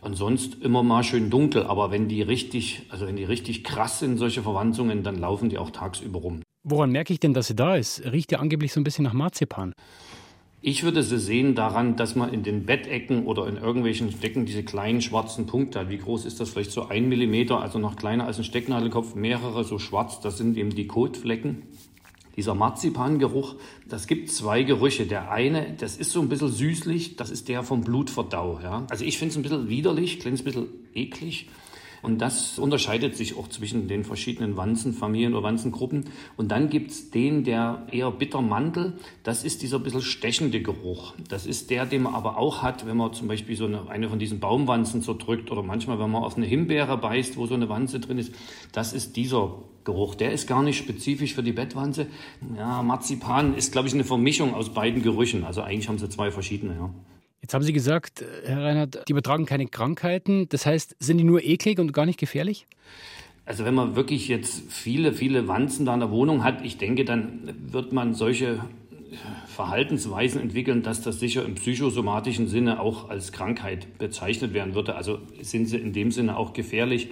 Und 0.00 0.16
sonst 0.16 0.62
immer 0.62 0.82
mal 0.82 1.04
schön 1.04 1.30
dunkel. 1.30 1.64
Aber 1.64 1.90
wenn 1.90 2.08
die 2.08 2.22
richtig, 2.22 2.86
also 2.90 3.06
wenn 3.06 3.16
die 3.16 3.24
richtig 3.24 3.64
krass 3.64 3.98
sind, 3.98 4.18
solche 4.18 4.42
Verwandlungen, 4.42 5.02
dann 5.02 5.16
laufen 5.16 5.48
die 5.48 5.58
auch 5.58 5.70
tagsüber 5.70 6.20
rum. 6.20 6.42
Woran 6.64 6.90
merke 6.90 7.12
ich 7.12 7.20
denn, 7.20 7.34
dass 7.34 7.48
sie 7.48 7.56
da 7.56 7.76
ist? 7.76 8.04
Riecht 8.04 8.32
ja 8.32 8.38
angeblich 8.38 8.72
so 8.72 8.80
ein 8.80 8.84
bisschen 8.84 9.04
nach 9.04 9.12
Marzipan. 9.12 9.74
Ich 10.64 10.84
würde 10.84 11.02
sie 11.02 11.18
sehen 11.18 11.56
daran, 11.56 11.96
dass 11.96 12.14
man 12.14 12.32
in 12.32 12.44
den 12.44 12.64
Bettecken 12.66 13.26
oder 13.26 13.48
in 13.48 13.56
irgendwelchen 13.56 14.12
Stecken 14.12 14.46
diese 14.46 14.62
kleinen 14.62 15.00
schwarzen 15.02 15.46
Punkte 15.46 15.80
hat. 15.80 15.90
Wie 15.90 15.98
groß 15.98 16.24
ist 16.24 16.38
das? 16.38 16.50
Vielleicht 16.50 16.70
so 16.70 16.86
ein 16.86 17.08
Millimeter, 17.08 17.60
also 17.60 17.80
noch 17.80 17.96
kleiner 17.96 18.26
als 18.26 18.38
ein 18.38 18.44
Stecknadelkopf, 18.44 19.16
mehrere 19.16 19.64
so 19.64 19.80
schwarz. 19.80 20.20
Das 20.20 20.38
sind 20.38 20.56
eben 20.56 20.70
die 20.70 20.86
Kotflecken. 20.86 21.64
Dieser 22.36 22.54
Marzipangeruch, 22.54 23.56
das 23.88 24.06
gibt 24.06 24.30
zwei 24.30 24.62
Gerüche. 24.62 25.04
Der 25.04 25.32
eine, 25.32 25.74
das 25.78 25.96
ist 25.96 26.12
so 26.12 26.20
ein 26.20 26.28
bisschen 26.28 26.52
süßlich, 26.52 27.16
das 27.16 27.30
ist 27.30 27.48
der 27.48 27.64
vom 27.64 27.80
Blutverdau. 27.80 28.60
Ja? 28.62 28.86
Also 28.88 29.04
ich 29.04 29.18
finde 29.18 29.32
es 29.32 29.36
ein 29.36 29.42
bisschen 29.42 29.68
widerlich, 29.68 30.20
klingt 30.20 30.38
ein 30.38 30.44
bisschen 30.44 30.68
eklig. 30.94 31.48
Und 32.02 32.18
das 32.18 32.58
unterscheidet 32.58 33.16
sich 33.16 33.36
auch 33.38 33.48
zwischen 33.48 33.86
den 33.86 34.02
verschiedenen 34.02 34.56
Wanzenfamilien 34.56 35.34
oder 35.34 35.44
Wanzengruppen. 35.44 36.06
Und 36.36 36.50
dann 36.50 36.68
gibt 36.68 36.90
es 36.90 37.10
den, 37.10 37.44
der 37.44 37.86
eher 37.92 38.10
Bittermantel. 38.10 38.94
Das 39.22 39.44
ist 39.44 39.62
dieser 39.62 39.78
bisschen 39.78 40.02
stechende 40.02 40.60
Geruch. 40.60 41.14
Das 41.28 41.46
ist 41.46 41.70
der, 41.70 41.86
den 41.86 42.02
man 42.02 42.14
aber 42.14 42.38
auch 42.38 42.62
hat, 42.62 42.86
wenn 42.86 42.96
man 42.96 43.12
zum 43.12 43.28
Beispiel 43.28 43.56
so 43.56 43.66
eine, 43.66 43.88
eine 43.88 44.08
von 44.08 44.18
diesen 44.18 44.40
Baumwanzen 44.40 45.00
zerdrückt 45.02 45.50
oder 45.52 45.62
manchmal, 45.62 46.00
wenn 46.00 46.10
man 46.10 46.24
auf 46.24 46.36
eine 46.36 46.46
Himbeere 46.46 46.98
beißt, 46.98 47.36
wo 47.36 47.46
so 47.46 47.54
eine 47.54 47.68
Wanze 47.68 48.00
drin 48.00 48.18
ist. 48.18 48.34
Das 48.72 48.92
ist 48.92 49.16
dieser 49.16 49.54
Geruch. 49.84 50.16
Der 50.16 50.32
ist 50.32 50.48
gar 50.48 50.62
nicht 50.62 50.78
spezifisch 50.78 51.34
für 51.34 51.42
die 51.42 51.52
Bettwanze. 51.52 52.08
Ja, 52.56 52.82
Marzipan 52.82 53.54
ist, 53.54 53.72
glaube 53.72 53.86
ich, 53.88 53.94
eine 53.94 54.04
Vermischung 54.04 54.54
aus 54.54 54.70
beiden 54.70 55.02
Gerüchen. 55.02 55.44
Also 55.44 55.62
eigentlich 55.62 55.88
haben 55.88 55.98
sie 55.98 56.08
zwei 56.08 56.32
verschiedene, 56.32 56.74
ja. 56.74 56.90
Jetzt 57.42 57.54
haben 57.54 57.62
Sie 57.62 57.72
gesagt, 57.72 58.24
Herr 58.44 58.62
Reinhardt, 58.62 59.02
die 59.08 59.12
übertragen 59.12 59.46
keine 59.46 59.66
Krankheiten. 59.66 60.48
Das 60.48 60.64
heißt, 60.64 60.96
sind 61.00 61.18
die 61.18 61.24
nur 61.24 61.42
eklig 61.42 61.80
und 61.80 61.92
gar 61.92 62.06
nicht 62.06 62.18
gefährlich? 62.18 62.66
Also 63.44 63.64
wenn 63.64 63.74
man 63.74 63.96
wirklich 63.96 64.28
jetzt 64.28 64.62
viele, 64.70 65.12
viele 65.12 65.48
Wanzen 65.48 65.84
da 65.84 65.94
in 65.94 66.00
der 66.00 66.10
Wohnung 66.10 66.44
hat, 66.44 66.64
ich 66.64 66.78
denke, 66.78 67.04
dann 67.04 67.52
wird 67.66 67.92
man 67.92 68.14
solche 68.14 68.64
Verhaltensweisen 69.46 70.40
entwickeln, 70.40 70.82
dass 70.82 71.02
das 71.02 71.18
sicher 71.18 71.44
im 71.44 71.56
psychosomatischen 71.56 72.46
Sinne 72.46 72.80
auch 72.80 73.10
als 73.10 73.32
Krankheit 73.32 73.98
bezeichnet 73.98 74.54
werden 74.54 74.74
würde. 74.74 74.94
Also 74.94 75.18
sind 75.40 75.66
sie 75.66 75.78
in 75.78 75.92
dem 75.92 76.12
Sinne 76.12 76.36
auch 76.36 76.52
gefährlich. 76.52 77.10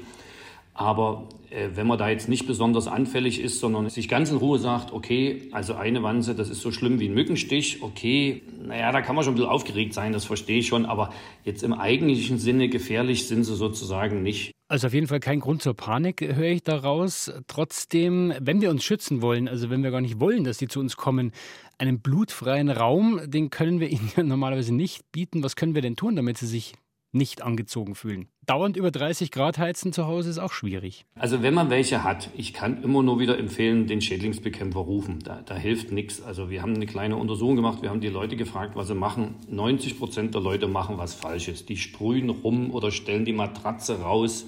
Aber 0.74 1.28
äh, 1.50 1.70
wenn 1.74 1.86
man 1.86 1.98
da 1.98 2.08
jetzt 2.08 2.28
nicht 2.28 2.46
besonders 2.46 2.86
anfällig 2.86 3.40
ist, 3.40 3.60
sondern 3.60 3.88
sich 3.90 4.08
ganz 4.08 4.30
in 4.30 4.36
Ruhe 4.36 4.58
sagt, 4.58 4.92
okay, 4.92 5.48
also 5.52 5.74
eine 5.74 6.02
Wanze, 6.02 6.34
das 6.34 6.48
ist 6.48 6.60
so 6.60 6.70
schlimm 6.70 7.00
wie 7.00 7.08
ein 7.08 7.14
Mückenstich, 7.14 7.82
okay, 7.82 8.42
naja, 8.64 8.92
da 8.92 9.02
kann 9.02 9.16
man 9.16 9.24
schon 9.24 9.34
ein 9.34 9.36
bisschen 9.36 9.50
aufgeregt 9.50 9.92
sein, 9.94 10.12
das 10.12 10.24
verstehe 10.24 10.60
ich 10.60 10.68
schon, 10.68 10.86
aber 10.86 11.12
jetzt 11.44 11.62
im 11.62 11.72
eigentlichen 11.72 12.38
Sinne 12.38 12.68
gefährlich 12.68 13.26
sind 13.26 13.44
sie 13.44 13.56
sozusagen 13.56 14.22
nicht. 14.22 14.52
Also 14.68 14.86
auf 14.86 14.94
jeden 14.94 15.08
Fall 15.08 15.18
kein 15.18 15.40
Grund 15.40 15.62
zur 15.62 15.74
Panik, 15.74 16.20
höre 16.20 16.52
ich 16.52 16.62
daraus. 16.62 17.32
Trotzdem, 17.48 18.32
wenn 18.40 18.60
wir 18.60 18.70
uns 18.70 18.84
schützen 18.84 19.20
wollen, 19.20 19.48
also 19.48 19.68
wenn 19.68 19.82
wir 19.82 19.90
gar 19.90 20.00
nicht 20.00 20.20
wollen, 20.20 20.44
dass 20.44 20.58
die 20.58 20.68
zu 20.68 20.78
uns 20.78 20.96
kommen, 20.96 21.32
einen 21.78 21.98
blutfreien 21.98 22.70
Raum, 22.70 23.20
den 23.26 23.50
können 23.50 23.80
wir 23.80 23.88
ihnen 23.88 24.12
normalerweise 24.28 24.72
nicht 24.72 25.10
bieten. 25.10 25.42
Was 25.42 25.56
können 25.56 25.74
wir 25.74 25.82
denn 25.82 25.96
tun, 25.96 26.14
damit 26.14 26.38
sie 26.38 26.46
sich 26.46 26.74
nicht 27.12 27.42
angezogen 27.42 27.94
fühlen. 27.94 28.28
Dauernd 28.46 28.76
über 28.76 28.90
30 28.90 29.30
Grad 29.30 29.58
heizen 29.58 29.92
zu 29.92 30.06
Hause 30.06 30.30
ist 30.30 30.38
auch 30.38 30.52
schwierig. 30.52 31.06
Also 31.14 31.42
wenn 31.42 31.54
man 31.54 31.70
welche 31.70 32.04
hat, 32.04 32.30
ich 32.36 32.52
kann 32.52 32.82
immer 32.82 33.02
nur 33.02 33.18
wieder 33.18 33.38
empfehlen, 33.38 33.86
den 33.86 34.00
Schädlingsbekämpfer 34.00 34.80
rufen. 34.80 35.20
Da, 35.20 35.42
da 35.42 35.54
hilft 35.54 35.92
nichts. 35.92 36.22
Also 36.22 36.50
wir 36.50 36.62
haben 36.62 36.74
eine 36.74 36.86
kleine 36.86 37.16
Untersuchung 37.16 37.56
gemacht, 37.56 37.82
wir 37.82 37.90
haben 37.90 38.00
die 38.00 38.08
Leute 38.08 38.36
gefragt, 38.36 38.76
was 38.76 38.88
sie 38.88 38.94
machen. 38.94 39.36
90 39.48 39.98
Prozent 39.98 40.34
der 40.34 40.40
Leute 40.40 40.68
machen 40.68 40.98
was 40.98 41.14
Falsches. 41.14 41.66
Die 41.66 41.76
sprühen 41.76 42.30
rum 42.30 42.70
oder 42.72 42.90
stellen 42.90 43.24
die 43.24 43.32
Matratze 43.32 44.00
raus. 44.00 44.46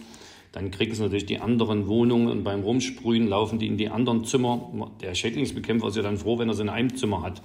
Dann 0.53 0.71
kriegen 0.71 0.95
sie 0.95 1.03
natürlich 1.03 1.27
die 1.27 1.39
anderen 1.39 1.87
Wohnungen 1.87 2.29
und 2.29 2.45
beim 2.45 2.63
Rumsprühen 2.63 3.27
laufen 3.27 3.59
die 3.59 3.69
in 3.69 3.79
die 3.79 3.89
anderen 3.89 4.25
Zimmer. 4.25 4.91
Der 5.01 5.15
Schädlingsbekämpfer 5.15 5.89
ist 5.89 5.97
ja 5.97 6.03
dann 6.03 6.19
froh, 6.19 6.39
wenn 6.39 6.49
er 6.49 6.55
sie 6.55 6.63
in 6.63 6.69
einem 6.69 6.95
Zimmer 6.95 7.23
hat 7.23 7.41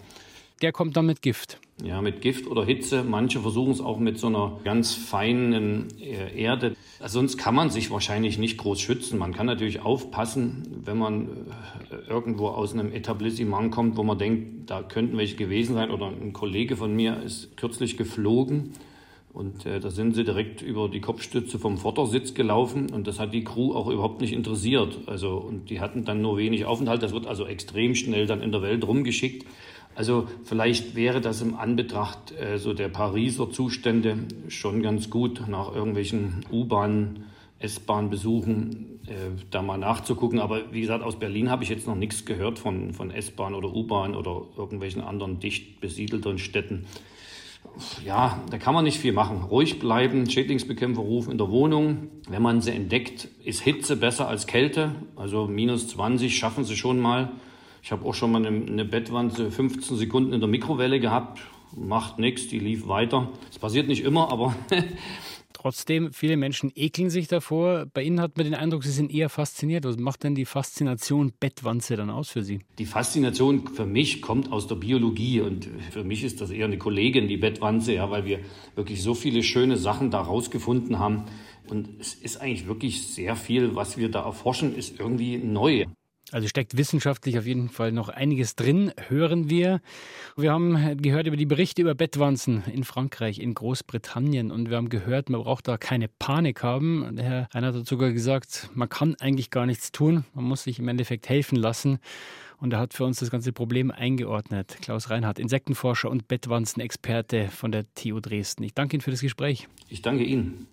der 0.61 0.71
kommt 0.71 0.97
dann 0.97 1.05
mit 1.05 1.21
Gift. 1.21 1.59
Ja, 1.83 2.01
mit 2.01 2.21
Gift 2.21 2.47
oder 2.47 2.65
Hitze. 2.65 3.03
Manche 3.03 3.39
versuchen 3.39 3.71
es 3.71 3.81
auch 3.81 3.99
mit 3.99 4.17
so 4.17 4.27
einer 4.27 4.59
ganz 4.63 4.95
feinen 4.95 5.87
äh, 5.99 6.35
Erde. 6.35 6.75
Also 6.99 7.19
sonst 7.19 7.37
kann 7.37 7.53
man 7.53 7.69
sich 7.69 7.91
wahrscheinlich 7.91 8.39
nicht 8.39 8.57
groß 8.57 8.81
schützen. 8.81 9.19
Man 9.19 9.31
kann 9.31 9.45
natürlich 9.45 9.81
aufpassen, 9.81 10.81
wenn 10.83 10.97
man 10.97 11.27
äh, 11.91 12.09
irgendwo 12.09 12.47
aus 12.47 12.73
einem 12.73 12.91
Etablissement 12.91 13.71
kommt, 13.71 13.95
wo 13.95 14.03
man 14.03 14.17
denkt, 14.17 14.71
da 14.71 14.81
könnten 14.81 15.17
welche 15.17 15.35
gewesen 15.35 15.75
sein. 15.75 15.91
Oder 15.91 16.07
ein 16.07 16.33
Kollege 16.33 16.77
von 16.77 16.95
mir 16.95 17.21
ist 17.21 17.55
kürzlich 17.57 17.95
geflogen. 17.95 18.73
Und 19.31 19.67
äh, 19.67 19.79
da 19.79 19.91
sind 19.91 20.15
sie 20.15 20.23
direkt 20.23 20.63
über 20.63 20.89
die 20.89 20.99
Kopfstütze 20.99 21.59
vom 21.59 21.77
Vordersitz 21.77 22.33
gelaufen 22.33 22.89
und 22.89 23.05
das 23.05 23.19
hat 23.19 23.35
die 23.35 23.43
Crew 23.43 23.75
auch 23.75 23.87
überhaupt 23.87 24.19
nicht 24.19 24.33
interessiert. 24.33 24.97
Also, 25.05 25.37
und 25.37 25.69
die 25.69 25.79
hatten 25.79 26.05
dann 26.05 26.23
nur 26.23 26.37
wenig 26.37 26.65
Aufenthalt. 26.65 27.03
Das 27.03 27.13
wird 27.13 27.27
also 27.27 27.45
extrem 27.45 27.93
schnell 27.93 28.25
dann 28.25 28.41
in 28.41 28.51
der 28.51 28.63
Welt 28.63 28.87
rumgeschickt. 28.87 29.45
Also 29.97 30.27
vielleicht 30.43 30.95
wäre 30.95 31.21
das 31.21 31.41
im 31.41 31.55
Anbetracht 31.55 32.31
äh, 32.31 32.59
so 32.59 32.75
der 32.75 32.87
Pariser 32.87 33.49
Zustände 33.49 34.19
schon 34.47 34.83
ganz 34.83 35.09
gut, 35.09 35.47
nach 35.47 35.73
irgendwelchen 35.73 36.45
U-Bahn, 36.51 37.25
S-Bahn-Besuchen 37.57 38.99
äh, 39.07 39.41
da 39.49 39.63
mal 39.63 39.79
nachzugucken. 39.79 40.37
Aber 40.37 40.71
wie 40.71 40.81
gesagt, 40.81 41.03
aus 41.03 41.17
Berlin 41.17 41.49
habe 41.49 41.63
ich 41.63 41.69
jetzt 41.69 41.87
noch 41.87 41.95
nichts 41.95 42.25
gehört 42.25 42.59
von, 42.59 42.93
von 42.93 43.09
S-Bahn 43.09 43.55
oder 43.55 43.73
U-Bahn 43.73 44.13
oder 44.13 44.43
irgendwelchen 44.55 45.01
anderen 45.01 45.39
dicht 45.39 45.81
besiedelten 45.81 46.37
Städten. 46.37 46.85
Ja, 48.05 48.39
da 48.51 48.59
kann 48.59 48.75
man 48.75 48.83
nicht 48.83 48.99
viel 48.99 49.13
machen. 49.13 49.45
Ruhig 49.49 49.79
bleiben, 49.79 50.29
Schädlingsbekämpfer 50.29 51.01
rufen 51.01 51.31
in 51.31 51.39
der 51.39 51.49
Wohnung. 51.49 52.09
Wenn 52.29 52.43
man 52.43 52.61
sie 52.61 52.69
entdeckt, 52.69 53.29
ist 53.43 53.61
Hitze 53.61 53.95
besser 53.95 54.27
als 54.27 54.45
Kälte. 54.45 54.93
Also 55.15 55.47
minus 55.47 55.87
20 55.87 56.37
schaffen 56.37 56.65
sie 56.65 56.77
schon 56.77 56.99
mal. 56.99 57.31
Ich 57.87 57.91
habe 57.93 58.05
auch 58.05 58.13
schon 58.13 58.33
mal 58.33 58.45
eine, 58.45 58.49
eine 58.49 58.83
Bettwanze 58.83 59.49
15 59.49 59.95
Sekunden 59.95 60.33
in 60.33 60.41
der 60.41 60.49
Mikrowelle 60.49 60.99
gehabt. 60.99 61.39
Macht 61.73 62.19
nichts, 62.19 62.49
die 62.49 62.59
lief 62.59 62.89
weiter. 62.89 63.31
Das 63.47 63.59
passiert 63.59 63.87
nicht 63.87 64.03
immer, 64.03 64.29
aber. 64.29 64.53
Trotzdem, 65.53 66.11
viele 66.11 66.35
Menschen 66.35 66.69
ekeln 66.75 67.09
sich 67.09 67.29
davor. 67.29 67.85
Bei 67.85 68.03
Ihnen 68.03 68.19
hat 68.19 68.35
man 68.35 68.43
den 68.43 68.55
Eindruck, 68.55 68.83
Sie 68.83 68.91
sind 68.91 69.09
eher 69.09 69.29
fasziniert. 69.29 69.85
Was 69.85 69.95
macht 69.95 70.25
denn 70.25 70.35
die 70.35 70.43
Faszination 70.43 71.31
Bettwanze 71.39 71.95
dann 71.95 72.09
aus 72.09 72.29
für 72.29 72.43
Sie? 72.43 72.59
Die 72.77 72.85
Faszination 72.85 73.65
für 73.67 73.85
mich 73.85 74.21
kommt 74.21 74.51
aus 74.51 74.67
der 74.67 74.75
Biologie 74.75 75.39
und 75.39 75.69
für 75.91 76.03
mich 76.03 76.25
ist 76.25 76.41
das 76.41 76.51
eher 76.51 76.65
eine 76.65 76.77
Kollegin, 76.77 77.29
die 77.29 77.37
Bettwanze, 77.37 77.93
ja, 77.93 78.11
weil 78.11 78.25
wir 78.25 78.41
wirklich 78.75 79.01
so 79.01 79.13
viele 79.13 79.43
schöne 79.43 79.77
Sachen 79.77 80.11
da 80.11 80.19
rausgefunden 80.19 80.99
haben. 80.99 81.23
Und 81.69 81.87
es 82.01 82.15
ist 82.15 82.41
eigentlich 82.41 82.67
wirklich 82.67 83.07
sehr 83.07 83.37
viel, 83.37 83.75
was 83.75 83.97
wir 83.97 84.11
da 84.11 84.25
erforschen, 84.25 84.75
ist 84.75 84.99
irgendwie 84.99 85.37
neu. 85.37 85.85
Also 86.31 86.47
steckt 86.47 86.75
wissenschaftlich 86.75 87.39
auf 87.39 87.45
jeden 87.45 87.69
Fall 87.69 87.93
noch 87.93 88.09
einiges 88.09 88.55
drin, 88.55 88.91
hören 89.07 89.49
wir. 89.49 89.79
Wir 90.35 90.51
haben 90.51 90.97
gehört 91.01 91.25
über 91.25 91.37
die 91.37 91.45
Berichte 91.45 91.81
über 91.81 91.95
Bettwanzen 91.95 92.63
in 92.71 92.83
Frankreich, 92.83 93.39
in 93.39 93.53
Großbritannien 93.53 94.51
und 94.51 94.69
wir 94.69 94.75
haben 94.75 94.89
gehört, 94.89 95.29
man 95.29 95.41
braucht 95.41 95.69
da 95.69 95.77
keine 95.77 96.09
Panik 96.09 96.63
haben. 96.63 97.15
Der 97.15 97.25
Herr 97.25 97.47
Reinhardt 97.53 97.75
hat 97.75 97.87
sogar 97.87 98.11
gesagt, 98.11 98.69
man 98.73 98.89
kann 98.89 99.15
eigentlich 99.19 99.51
gar 99.51 99.65
nichts 99.65 99.93
tun, 99.93 100.25
man 100.33 100.43
muss 100.43 100.63
sich 100.63 100.79
im 100.79 100.87
Endeffekt 100.89 101.29
helfen 101.29 101.55
lassen. 101.55 101.99
Und 102.59 102.73
er 102.73 102.79
hat 102.79 102.93
für 102.93 103.05
uns 103.05 103.19
das 103.19 103.29
ganze 103.29 103.53
Problem 103.53 103.91
eingeordnet. 103.91 104.77
Klaus 104.81 105.11
Reinhardt, 105.11 105.37
Insektenforscher 105.37 106.09
und 106.09 106.27
Bettwanzenexperte 106.27 107.49
von 107.49 107.71
der 107.71 107.85
TU 107.93 108.19
Dresden. 108.19 108.63
Ich 108.63 108.73
danke 108.73 108.95
Ihnen 108.95 109.01
für 109.01 109.11
das 109.11 109.21
Gespräch. 109.21 109.67
Ich 109.89 110.01
danke 110.01 110.23
Ihnen. 110.23 110.67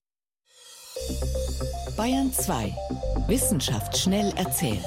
Bayern 1.96 2.32
2. 2.32 2.74
Wissenschaft 3.28 3.98
schnell 3.98 4.32
erzählt. 4.36 4.80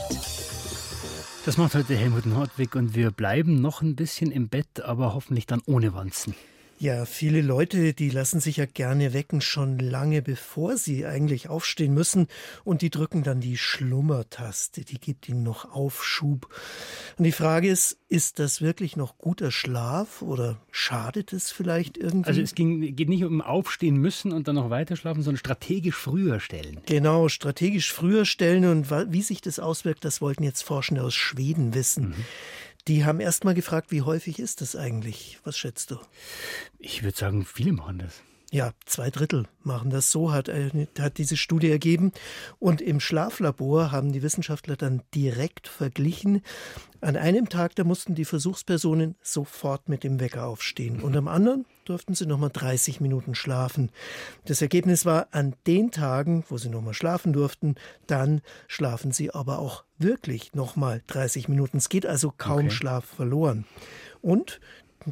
Das 1.48 1.56
macht 1.56 1.75
heute 1.75 1.96
Helmut 1.96 2.25
Nordwig 2.25 2.75
und 2.75 2.94
wir 2.94 3.10
bleiben 3.10 3.62
noch 3.62 3.82
ein 3.82 3.96
bisschen 3.96 4.32
im 4.34 4.50
Bett, 4.50 4.82
aber 4.82 5.13
hoffentlich 5.13 5.46
dann 5.46 5.62
ohne 5.66 5.94
Wanzen. 5.94 6.36
Ja, 6.80 7.06
viele 7.06 7.42
Leute, 7.42 7.96
die 7.96 8.12
lassen 8.12 8.40
sich 8.40 8.58
ja 8.58 8.68
gerne 8.68 9.12
wecken, 9.12 9.42
schon 9.42 9.80
lange 9.80 10.22
bevor 10.22 10.78
sie 10.78 11.08
eigentlich 11.08 11.50
aufstehen 11.50 11.94
müssen. 11.94 12.28
Und 12.64 12.84
die 12.84 12.92
drücken 12.92 13.24
dann 13.24 13.40
die 13.40 13.58
Schlummertaste, 13.58 14.86
die 14.86 15.00
gibt 15.00 15.28
ihnen 15.28 15.42
noch 15.42 15.74
Aufschub. 15.74 16.48
Und 17.18 17.24
die 17.24 17.32
Frage 17.32 17.68
ist, 17.68 17.98
ist 18.10 18.38
das 18.38 18.62
wirklich 18.62 18.96
noch 18.96 19.18
guter 19.18 19.50
Schlaf 19.50 20.22
oder 20.22 20.62
schadet 20.70 21.34
es 21.34 21.52
vielleicht 21.52 21.98
irgendwie? 21.98 22.30
Also 22.30 22.42
es 22.42 22.54
ging, 22.54 22.96
geht 22.96 23.10
nicht 23.10 23.24
um 23.24 23.42
Aufstehen 23.42 23.98
müssen 23.98 24.32
und 24.32 24.48
dann 24.48 24.56
noch 24.56 24.70
weiter 24.70 24.96
schlafen, 24.96 25.24
sondern 25.24 25.40
strategisch 25.40 25.96
früher 25.96 26.40
stellen. 26.40 26.82
Genau, 26.86 27.28
strategisch 27.28 27.92
früher 27.92 28.26
stellen. 28.26 28.66
Und 28.66 28.92
wie 29.12 29.24
sich 29.24 29.42
das 29.42 29.58
auswirkt, 29.58 30.06
das 30.06 30.22
wollten 30.22 30.44
jetzt 30.44 30.62
Forschende 30.62 31.02
aus 31.02 31.16
Schweden 31.16 31.74
wissen. 31.74 32.10
Mhm. 32.10 32.26
Die 32.88 33.03
haben 33.03 33.20
erst 33.20 33.44
mal 33.44 33.53
gefragt, 33.53 33.91
wie 33.91 34.01
häufig 34.01 34.39
ist 34.39 34.62
das 34.62 34.75
eigentlich? 34.75 35.39
Was 35.44 35.58
schätzt 35.58 35.91
du? 35.91 35.98
Ich 36.79 37.03
würde 37.03 37.17
sagen, 37.17 37.46
viele 37.46 37.74
machen 37.74 38.00
das. 38.00 38.22
Ja, 38.50 38.72
zwei 38.86 39.10
Drittel 39.10 39.46
machen 39.63 39.89
das 39.89 40.10
so, 40.10 40.32
hat, 40.32 40.48
äh, 40.48 40.88
hat 40.98 41.17
diese 41.17 41.36
Studie 41.36 41.70
ergeben. 41.70 42.13
Und 42.60 42.82
im 42.82 43.01
Schlaflabor 43.01 43.91
haben 43.91 44.13
die 44.13 44.24
Wissenschaftler 44.24 44.77
dann 44.77 45.01
direkt 45.13 45.67
verglichen. 45.67 46.41
An 47.01 47.17
einem 47.17 47.50
Tag, 47.50 47.75
da 47.75 47.84
mussten 47.84 48.15
die 48.15 48.24
Versuchspersonen 48.24 49.15
sofort 49.22 49.89
mit 49.89 50.06
dem 50.06 50.22
Wecker 50.22 50.46
aufstehen. 50.46 51.01
Und 51.01 51.17
am 51.17 51.27
anderen 51.27 51.65
durften 51.89 52.15
sie 52.15 52.25
nochmal 52.25 52.51
30 52.51 53.01
Minuten 53.01 53.36
schlafen. 53.36 53.91
Das 54.46 54.62
Ergebnis 54.62 55.06
war, 55.06 55.27
an 55.32 55.56
den 55.65 55.91
Tagen, 55.91 56.44
wo 56.50 56.58
sie 56.58 56.70
nochmal 56.70 56.94
schlafen 56.94 57.34
durften, 57.34 57.75
dann 58.08 58.41
schlafen 58.67 59.12
sie 59.12 59.34
aber 59.34 59.60
auch 59.60 59.84
wirklich 59.98 60.53
nochmal 60.53 61.01
30 61.08 61.48
Minuten. 61.50 61.77
Es 61.77 61.89
geht 61.89 62.06
also 62.06 62.34
kaum 62.36 62.65
okay. 62.65 62.72
Schlaf 62.72 63.06
verloren. 63.06 63.65
Und 64.22 64.60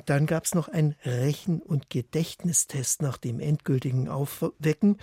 dann 0.05 0.25
gab 0.25 0.45
es 0.45 0.55
noch 0.55 0.67
einen 0.67 0.95
Rechen- 1.05 1.61
und 1.61 1.89
Gedächtnistest 1.89 3.01
nach 3.01 3.17
dem 3.17 3.39
endgültigen 3.39 4.09
Aufwecken. 4.09 4.97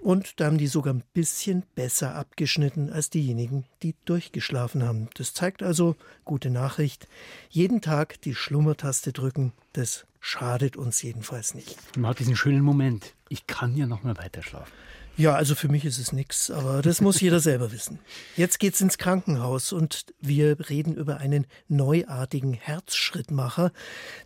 Und 0.00 0.40
da 0.40 0.46
haben 0.46 0.58
die 0.58 0.66
sogar 0.66 0.94
ein 0.94 1.04
bisschen 1.12 1.62
besser 1.76 2.16
abgeschnitten 2.16 2.90
als 2.90 3.08
diejenigen, 3.08 3.66
die 3.84 3.94
durchgeschlafen 4.04 4.82
haben. 4.82 5.08
Das 5.14 5.32
zeigt 5.32 5.62
also, 5.62 5.94
gute 6.24 6.50
Nachricht, 6.50 7.06
jeden 7.50 7.80
Tag 7.80 8.20
die 8.22 8.34
Schlummertaste 8.34 9.12
drücken, 9.12 9.52
das 9.74 10.06
schadet 10.22 10.76
uns 10.76 11.02
jedenfalls 11.02 11.54
nicht. 11.54 11.76
Man 11.98 12.08
hat 12.08 12.20
diesen 12.20 12.36
schönen 12.36 12.62
Moment, 12.62 13.14
ich 13.28 13.46
kann 13.48 13.76
ja 13.76 13.86
noch 13.86 14.04
mal 14.04 14.16
weiter 14.16 14.40
schlafen. 14.42 14.72
Ja, 15.16 15.34
also 15.34 15.54
für 15.54 15.68
mich 15.68 15.84
ist 15.84 15.98
es 15.98 16.12
nichts, 16.12 16.50
aber 16.50 16.80
das 16.80 17.00
muss 17.02 17.20
jeder 17.20 17.40
selber 17.40 17.70
wissen. 17.70 17.98
Jetzt 18.36 18.58
geht's 18.58 18.80
ins 18.80 18.96
Krankenhaus 18.96 19.72
und 19.72 20.06
wir 20.20 20.70
reden 20.70 20.94
über 20.94 21.18
einen 21.18 21.46
neuartigen 21.68 22.54
Herzschrittmacher. 22.54 23.72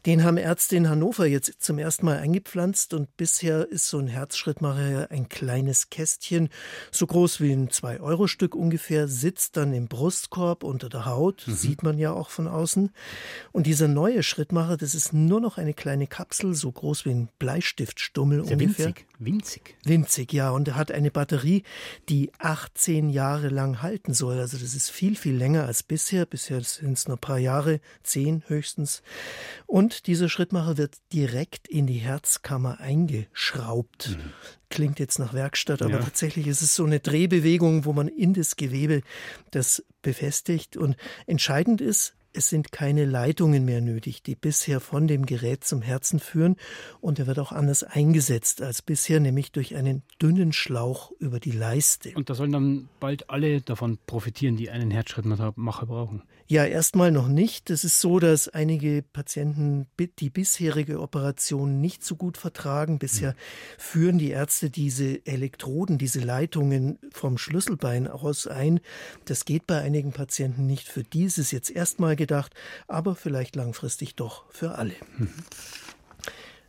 Den 0.07 0.23
haben 0.23 0.37
Ärzte 0.37 0.77
in 0.77 0.89
Hannover 0.89 1.27
jetzt 1.27 1.61
zum 1.61 1.79
ersten 1.79 2.07
Mal 2.07 2.19
eingepflanzt 2.19 2.95
und 2.95 3.17
bisher 3.17 3.69
ist 3.69 3.89
so 3.89 3.99
ein 3.99 4.07
Herzschrittmacher 4.07 5.11
ein 5.11 5.29
kleines 5.29 5.91
Kästchen, 5.91 6.51
so 6.93 7.07
groß 7.07 7.41
wie 7.41 7.53
ein 7.53 7.69
2-Euro-Stück 7.69 8.55
ungefähr, 8.55 9.09
sitzt 9.09 9.57
dann 9.57 9.73
im 9.73 9.89
Brustkorb 9.89 10.63
unter 10.63 10.89
der 10.89 11.05
Haut, 11.05 11.45
mhm. 11.47 11.55
sieht 11.55 11.83
man 11.83 11.99
ja 11.99 12.13
auch 12.13 12.31
von 12.31 12.47
außen. 12.47 12.91
Und 13.51 13.67
dieser 13.67 13.89
neue 13.89 14.23
Schrittmacher, 14.23 14.77
das 14.77 14.95
ist 14.95 15.13
nur 15.13 15.41
noch 15.41 15.59
eine 15.59 15.75
kleine 15.75 16.07
Kapsel, 16.07 16.55
so 16.55 16.71
groß 16.71 17.05
wie 17.07 17.11
ein 17.11 17.29
Bleistiftstummel 17.39 18.45
Sehr 18.45 18.53
ungefähr. 18.53 18.87
Winzig, 18.87 19.07
winzig. 19.19 19.77
Winzig, 19.85 20.33
ja. 20.33 20.51
Und 20.51 20.75
hat 20.75 20.93
eine 20.93 21.11
Batterie, 21.11 21.63
die 22.09 22.31
18 22.39 23.11
Jahre 23.11 23.49
lang 23.49 23.83
halten 23.83 24.15
soll. 24.15 24.39
Also 24.39 24.59
das 24.59 24.75
ist 24.75 24.91
viel, 24.91 25.17
viel 25.17 25.37
länger 25.37 25.65
als 25.65 25.83
bisher. 25.83 26.27
Bisher 26.27 26.63
sind 26.63 26.93
es 26.93 27.09
nur 27.09 27.17
ein 27.17 27.21
paar 27.21 27.39
Jahre, 27.39 27.81
zehn 28.03 28.43
höchstens. 28.47 29.03
Und 29.67 30.07
dieser 30.07 30.29
Schrittmacher 30.29 30.77
wird 30.77 30.97
direkt 31.13 31.69
in 31.69 31.87
die 31.87 31.99
Herzkammer 31.99 32.81
eingeschraubt. 32.81 34.11
Mhm. 34.11 34.33
Klingt 34.69 34.99
jetzt 34.99 35.19
nach 35.19 35.33
Werkstatt, 35.33 35.83
aber 35.83 35.99
ja. 35.99 36.03
tatsächlich 36.03 36.47
ist 36.49 36.63
es 36.63 36.75
so 36.75 36.85
eine 36.85 36.99
Drehbewegung, 36.99 37.85
wo 37.85 37.93
man 37.93 38.09
in 38.09 38.35
das 38.35 38.57
Gewebe 38.57 39.03
das 39.51 39.85
befestigt. 40.03 40.77
Und 40.77 40.97
entscheidend 41.27 41.81
ist, 41.81 42.15
es 42.37 42.49
sind 42.49 42.73
keine 42.73 43.05
Leitungen 43.05 43.65
mehr 43.65 43.81
nötig, 43.81 44.23
die 44.23 44.35
bisher 44.35 44.81
von 44.81 45.09
dem 45.09 45.27
Gerät 45.27 45.65
zum 45.65 45.83
Herzen 45.83 46.21
führen 46.21 46.57
und 47.01 47.19
er 47.19 47.27
wird 47.27 47.39
auch 47.39 47.53
anders 47.53 47.83
eingesetzt 47.83 48.63
als 48.63 48.83
bisher, 48.83 49.21
nämlich 49.21 49.53
durch 49.53 49.75
einen 49.75 50.03
dünnen 50.21 50.53
Schlauch 50.53 51.13
über 51.19 51.41
die 51.41 51.53
Leiste. 51.53 52.13
Und 52.15 52.31
da 52.31 52.35
sollen 52.35 52.53
dann 52.53 52.89
bald 53.01 53.31
alle 53.31 53.63
davon 53.63 53.99
profitieren, 54.07 54.57
die 54.57 54.71
einen 54.71 54.91
Herzschrittmacher 54.91 55.87
brauchen. 55.87 56.23
Ja, 56.49 56.65
erstmal 56.65 57.11
noch 57.11 57.27
nicht. 57.27 57.71
Es 57.71 57.83
ist 57.83 58.01
so, 58.01 58.21
dass 58.21 58.49
einige 58.49 59.03
Patienten 59.03 59.89
die 60.21 60.31
bisherige 60.31 61.01
Operation 61.01 61.81
nicht 61.81 62.05
so 62.05 62.15
gut 62.15 62.39
vertragen. 62.39 63.01
Bisher 63.01 63.33
mhm. 63.33 63.37
führen 63.79 64.19
die 64.19 64.31
Ärzte 64.31 64.71
diese 64.71 65.27
Elektroden, 65.27 65.99
diese 65.99 66.21
Leitungen 66.21 66.99
vom 67.13 67.37
Schlüsselbein 67.37 68.07
aus 68.07 68.47
ein. 68.47 68.79
Das 69.25 69.45
geht 69.45 69.67
bei 69.67 69.81
einigen 69.81 70.13
Patienten 70.13 70.67
nicht. 70.67 70.89
Für 70.89 71.03
dieses 71.03 71.51
jetzt 71.51 71.71
erstmal 71.71 72.15
gedacht, 72.15 72.55
aber 72.87 73.17
vielleicht 73.17 73.57
langfristig 73.57 74.15
doch 74.15 74.45
für 74.51 74.77
alle. 74.77 74.95
Mhm. 75.19 75.31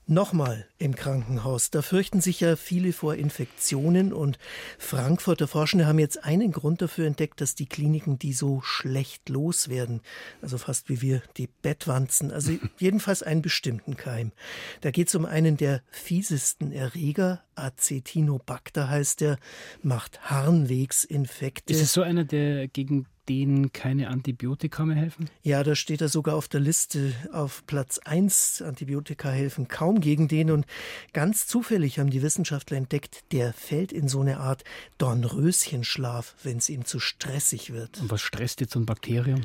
Nochmal 0.09 0.65
im 0.77 0.95
Krankenhaus. 0.95 1.69
Da 1.69 1.81
fürchten 1.81 2.21
sich 2.21 2.39
ja 2.39 2.55
viele 2.55 2.93
vor 2.93 3.15
Infektionen 3.15 4.13
und 4.13 4.39
Frankfurter 4.79 5.49
Forschende 5.49 5.85
haben 5.85 5.99
jetzt 5.99 6.23
einen 6.23 6.53
Grund 6.53 6.81
dafür 6.81 7.07
entdeckt, 7.07 7.41
dass 7.41 7.55
die 7.55 7.65
Kliniken 7.65 8.17
die 8.17 8.31
so 8.31 8.61
schlecht 8.61 9.27
loswerden. 9.27 9.99
Also 10.41 10.57
fast 10.57 10.87
wie 10.87 11.01
wir 11.01 11.21
die 11.35 11.49
Bettwanzen. 11.61 12.31
Also 12.31 12.53
jedenfalls 12.79 13.21
einen 13.21 13.41
bestimmten 13.41 13.97
Keim. 13.97 14.31
Da 14.79 14.91
geht 14.91 15.09
es 15.09 15.15
um 15.15 15.25
einen 15.25 15.57
der 15.57 15.81
fiesesten 15.91 16.71
Erreger. 16.71 17.43
Acetinobacter 17.55 18.89
heißt 18.89 19.19
der, 19.19 19.37
macht 19.81 20.21
Harnwegsinfekte. 20.29 21.73
Ist 21.73 21.81
es 21.81 21.91
so 21.91 22.01
einer, 22.01 22.23
der 22.23 22.69
gegen 22.69 23.07
denen 23.29 23.71
keine 23.73 24.09
Antibiotika 24.09 24.85
mehr 24.85 24.95
helfen? 24.95 25.29
Ja, 25.43 25.63
da 25.63 25.75
steht 25.75 26.01
er 26.01 26.09
sogar 26.09 26.35
auf 26.35 26.47
der 26.47 26.59
Liste 26.59 27.13
auf 27.31 27.63
Platz 27.67 27.99
1. 27.99 28.61
Antibiotika 28.61 29.29
helfen 29.29 29.67
kaum 29.67 30.01
gegen 30.01 30.27
den. 30.27 30.51
Und 30.51 30.65
ganz 31.13 31.47
zufällig 31.47 31.99
haben 31.99 32.09
die 32.09 32.21
Wissenschaftler 32.21 32.77
entdeckt, 32.77 33.23
der 33.31 33.53
fällt 33.53 33.91
in 33.91 34.07
so 34.07 34.21
eine 34.21 34.39
Art 34.39 34.63
Dornröschenschlaf, 34.97 36.35
wenn 36.43 36.57
es 36.57 36.69
ihm 36.69 36.85
zu 36.85 36.99
stressig 36.99 37.73
wird. 37.73 37.99
Und 38.01 38.11
was 38.11 38.21
stresst 38.21 38.61
jetzt 38.61 38.73
so 38.73 38.79
ein 38.79 38.85
Bakterium? 38.85 39.41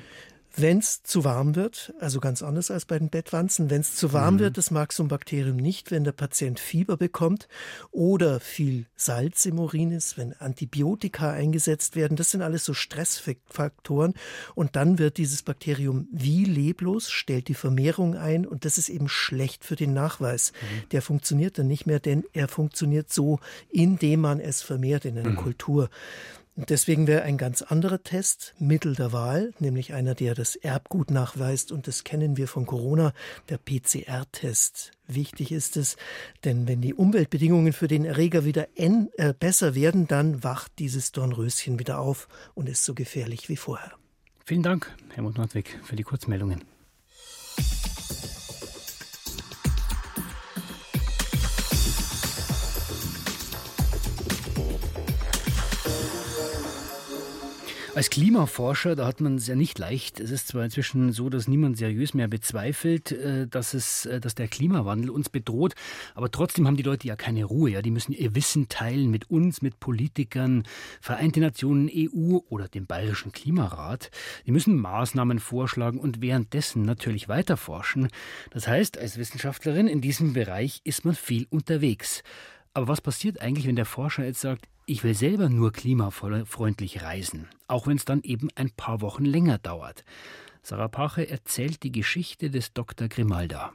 Wenn 0.54 0.78
es 0.78 1.02
zu 1.02 1.25
warm 1.25 1.56
wird, 1.56 1.94
also 1.99 2.21
ganz 2.21 2.42
anders 2.42 2.71
als 2.71 2.85
bei 2.85 2.99
den 2.99 3.09
Bettwanzen, 3.09 3.71
wenn 3.71 3.80
es 3.80 3.94
zu 3.94 4.12
warm 4.12 4.35
mhm. 4.35 4.40
wird, 4.40 4.59
das 4.59 4.71
mag 4.71 4.92
so 4.92 5.02
ein 5.02 5.09
Bakterium 5.09 5.56
nicht, 5.56 5.90
wenn 5.90 6.04
der 6.04 6.12
Patient 6.12 6.61
Fieber 6.61 6.97
bekommt 6.97 7.49
oder 7.90 8.38
viel 8.38 8.87
Salz 8.94 9.46
im 9.46 9.59
Urin 9.59 9.92
ist, 9.92 10.18
wenn 10.18 10.35
Antibiotika 10.35 11.31
eingesetzt 11.31 11.96
werden, 11.96 12.16
das 12.16 12.31
sind 12.31 12.42
alles 12.42 12.64
so 12.64 12.74
Stressfaktoren 12.74 14.14
und 14.55 14.76
dann 14.76 14.98
wird 14.98 15.16
dieses 15.16 15.42
Bakterium 15.42 16.09
wie 16.12 16.44
leblos, 16.44 17.11
stellt 17.11 17.48
die 17.48 17.55
Vermehrung 17.55 18.14
ein 18.14 18.46
und 18.46 18.64
das 18.64 18.76
ist 18.76 18.90
eben 18.90 19.09
schlecht 19.09 19.64
für 19.64 19.76
den 19.76 19.94
Nachweis. 19.94 20.53
Mhm. 20.53 20.88
Der 20.90 21.03
funktioniert 21.03 21.59
dann 21.59 21.68
nicht 21.68 21.87
mehr, 21.87 22.00
denn 22.00 22.24
er 22.33 22.48
funktioniert 22.48 23.12
so, 23.12 23.40
indem 23.70 24.20
man 24.20 24.40
es 24.40 24.61
vermehrt 24.62 25.05
in 25.05 25.18
einer 25.18 25.31
mhm. 25.31 25.37
Kultur. 25.37 25.88
Deswegen 26.54 27.06
wäre 27.06 27.22
ein 27.22 27.38
ganz 27.38 27.62
anderer 27.62 28.02
Test 28.02 28.54
Mittel 28.58 28.94
der 28.94 29.12
Wahl, 29.12 29.54
nämlich 29.58 29.94
einer, 29.94 30.14
der 30.14 30.34
das 30.34 30.54
Erbgut 30.54 31.10
nachweist. 31.10 31.72
Und 31.72 31.86
das 31.86 32.04
kennen 32.04 32.36
wir 32.36 32.46
von 32.46 32.66
Corona, 32.66 33.14
der 33.48 33.56
PCR-Test. 33.56 34.92
Wichtig 35.06 35.50
ist 35.50 35.78
es, 35.78 35.96
denn 36.44 36.68
wenn 36.68 36.82
die 36.82 36.94
Umweltbedingungen 36.94 37.72
für 37.72 37.88
den 37.88 38.04
Erreger 38.04 38.44
wieder 38.44 38.68
äh, 38.76 39.32
besser 39.32 39.74
werden, 39.74 40.08
dann 40.08 40.44
wacht 40.44 40.72
dieses 40.78 41.12
Dornröschen 41.12 41.78
wieder 41.78 41.98
auf 41.98 42.28
und 42.54 42.68
ist 42.68 42.84
so 42.84 42.94
gefährlich 42.94 43.48
wie 43.48 43.56
vorher. 43.56 43.92
Vielen 44.44 44.62
Dank, 44.62 44.94
Helmut 45.14 45.38
Nordwig, 45.38 45.78
für 45.82 45.96
die 45.96 46.02
Kurzmeldungen. 46.02 46.71
Als 58.02 58.10
Klimaforscher, 58.10 58.96
da 58.96 59.06
hat 59.06 59.20
man 59.20 59.36
es 59.36 59.46
ja 59.46 59.54
nicht 59.54 59.78
leicht. 59.78 60.18
Es 60.18 60.32
ist 60.32 60.48
zwar 60.48 60.64
inzwischen 60.64 61.12
so, 61.12 61.28
dass 61.28 61.46
niemand 61.46 61.76
seriös 61.78 62.14
mehr 62.14 62.26
bezweifelt, 62.26 63.12
äh, 63.12 63.46
dass, 63.46 63.74
es, 63.74 64.06
äh, 64.06 64.18
dass 64.18 64.34
der 64.34 64.48
Klimawandel 64.48 65.08
uns 65.08 65.28
bedroht, 65.28 65.76
aber 66.16 66.28
trotzdem 66.28 66.66
haben 66.66 66.76
die 66.76 66.82
Leute 66.82 67.06
ja 67.06 67.14
keine 67.14 67.44
Ruhe. 67.44 67.70
Ja? 67.70 67.80
Die 67.80 67.92
müssen 67.92 68.10
ihr 68.10 68.34
Wissen 68.34 68.68
teilen 68.68 69.08
mit 69.08 69.30
uns, 69.30 69.62
mit 69.62 69.78
Politikern, 69.78 70.64
Vereinte 71.00 71.38
Nationen, 71.38 71.88
EU 71.94 72.40
oder 72.48 72.66
dem 72.66 72.86
Bayerischen 72.86 73.30
Klimarat. 73.30 74.10
Die 74.46 74.50
müssen 74.50 74.80
Maßnahmen 74.80 75.38
vorschlagen 75.38 76.00
und 76.00 76.20
währenddessen 76.20 76.82
natürlich 76.82 77.28
weiter 77.28 77.56
forschen. 77.56 78.08
Das 78.50 78.66
heißt, 78.66 78.98
als 78.98 79.16
Wissenschaftlerin 79.16 79.86
in 79.86 80.00
diesem 80.00 80.32
Bereich 80.32 80.80
ist 80.82 81.04
man 81.04 81.14
viel 81.14 81.46
unterwegs. 81.50 82.24
Aber 82.74 82.88
was 82.88 83.00
passiert 83.00 83.40
eigentlich, 83.40 83.68
wenn 83.68 83.76
der 83.76 83.84
Forscher 83.84 84.24
jetzt 84.24 84.40
sagt, 84.40 84.66
ich 84.92 85.02
will 85.05 85.14
selber 85.14 85.48
nur 85.48 85.72
klimafreundlich 85.72 87.02
reisen, 87.02 87.48
auch 87.66 87.87
wenn 87.87 87.96
es 87.96 88.05
dann 88.05 88.20
eben 88.24 88.48
ein 88.57 88.70
paar 88.70 89.00
Wochen 89.00 89.24
länger 89.24 89.57
dauert. 89.57 90.05
Sarah 90.62 90.88
Pache 90.88 91.26
erzählt 91.26 91.83
die 91.83 91.92
Geschichte 91.92 92.50
des 92.50 92.74
Dr. 92.74 93.09
Grimalda. 93.09 93.72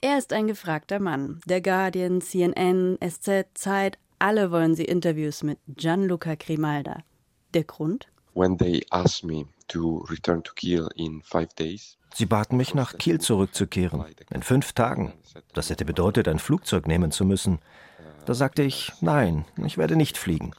Er 0.00 0.16
ist 0.16 0.32
ein 0.32 0.46
gefragter 0.46 1.00
Mann. 1.00 1.42
Der 1.44 1.60
Guardian, 1.60 2.22
CNN, 2.22 2.96
SZ, 3.06 3.48
Zeit, 3.52 3.98
alle 4.18 4.50
wollen 4.50 4.74
sie 4.74 4.86
Interviews 4.86 5.42
mit 5.42 5.58
Gianluca 5.68 6.34
Grimalda. 6.34 7.02
Der 7.52 7.64
Grund? 7.64 8.08
Sie 12.14 12.26
baten 12.26 12.56
mich, 12.56 12.74
nach 12.74 12.96
Kiel 12.98 13.20
zurückzukehren. 13.20 14.04
In 14.30 14.42
fünf 14.42 14.72
Tagen. 14.72 15.12
Das 15.52 15.70
hätte 15.70 15.84
bedeutet, 15.84 16.28
ein 16.28 16.38
Flugzeug 16.38 16.86
nehmen 16.86 17.10
zu 17.10 17.24
müssen. 17.24 17.58
Da 18.24 18.34
sagte 18.34 18.62
ich, 18.62 18.92
nein, 19.00 19.44
ich 19.64 19.78
werde 19.78 19.96
nicht 19.96 20.18
fliegen. 20.18 20.52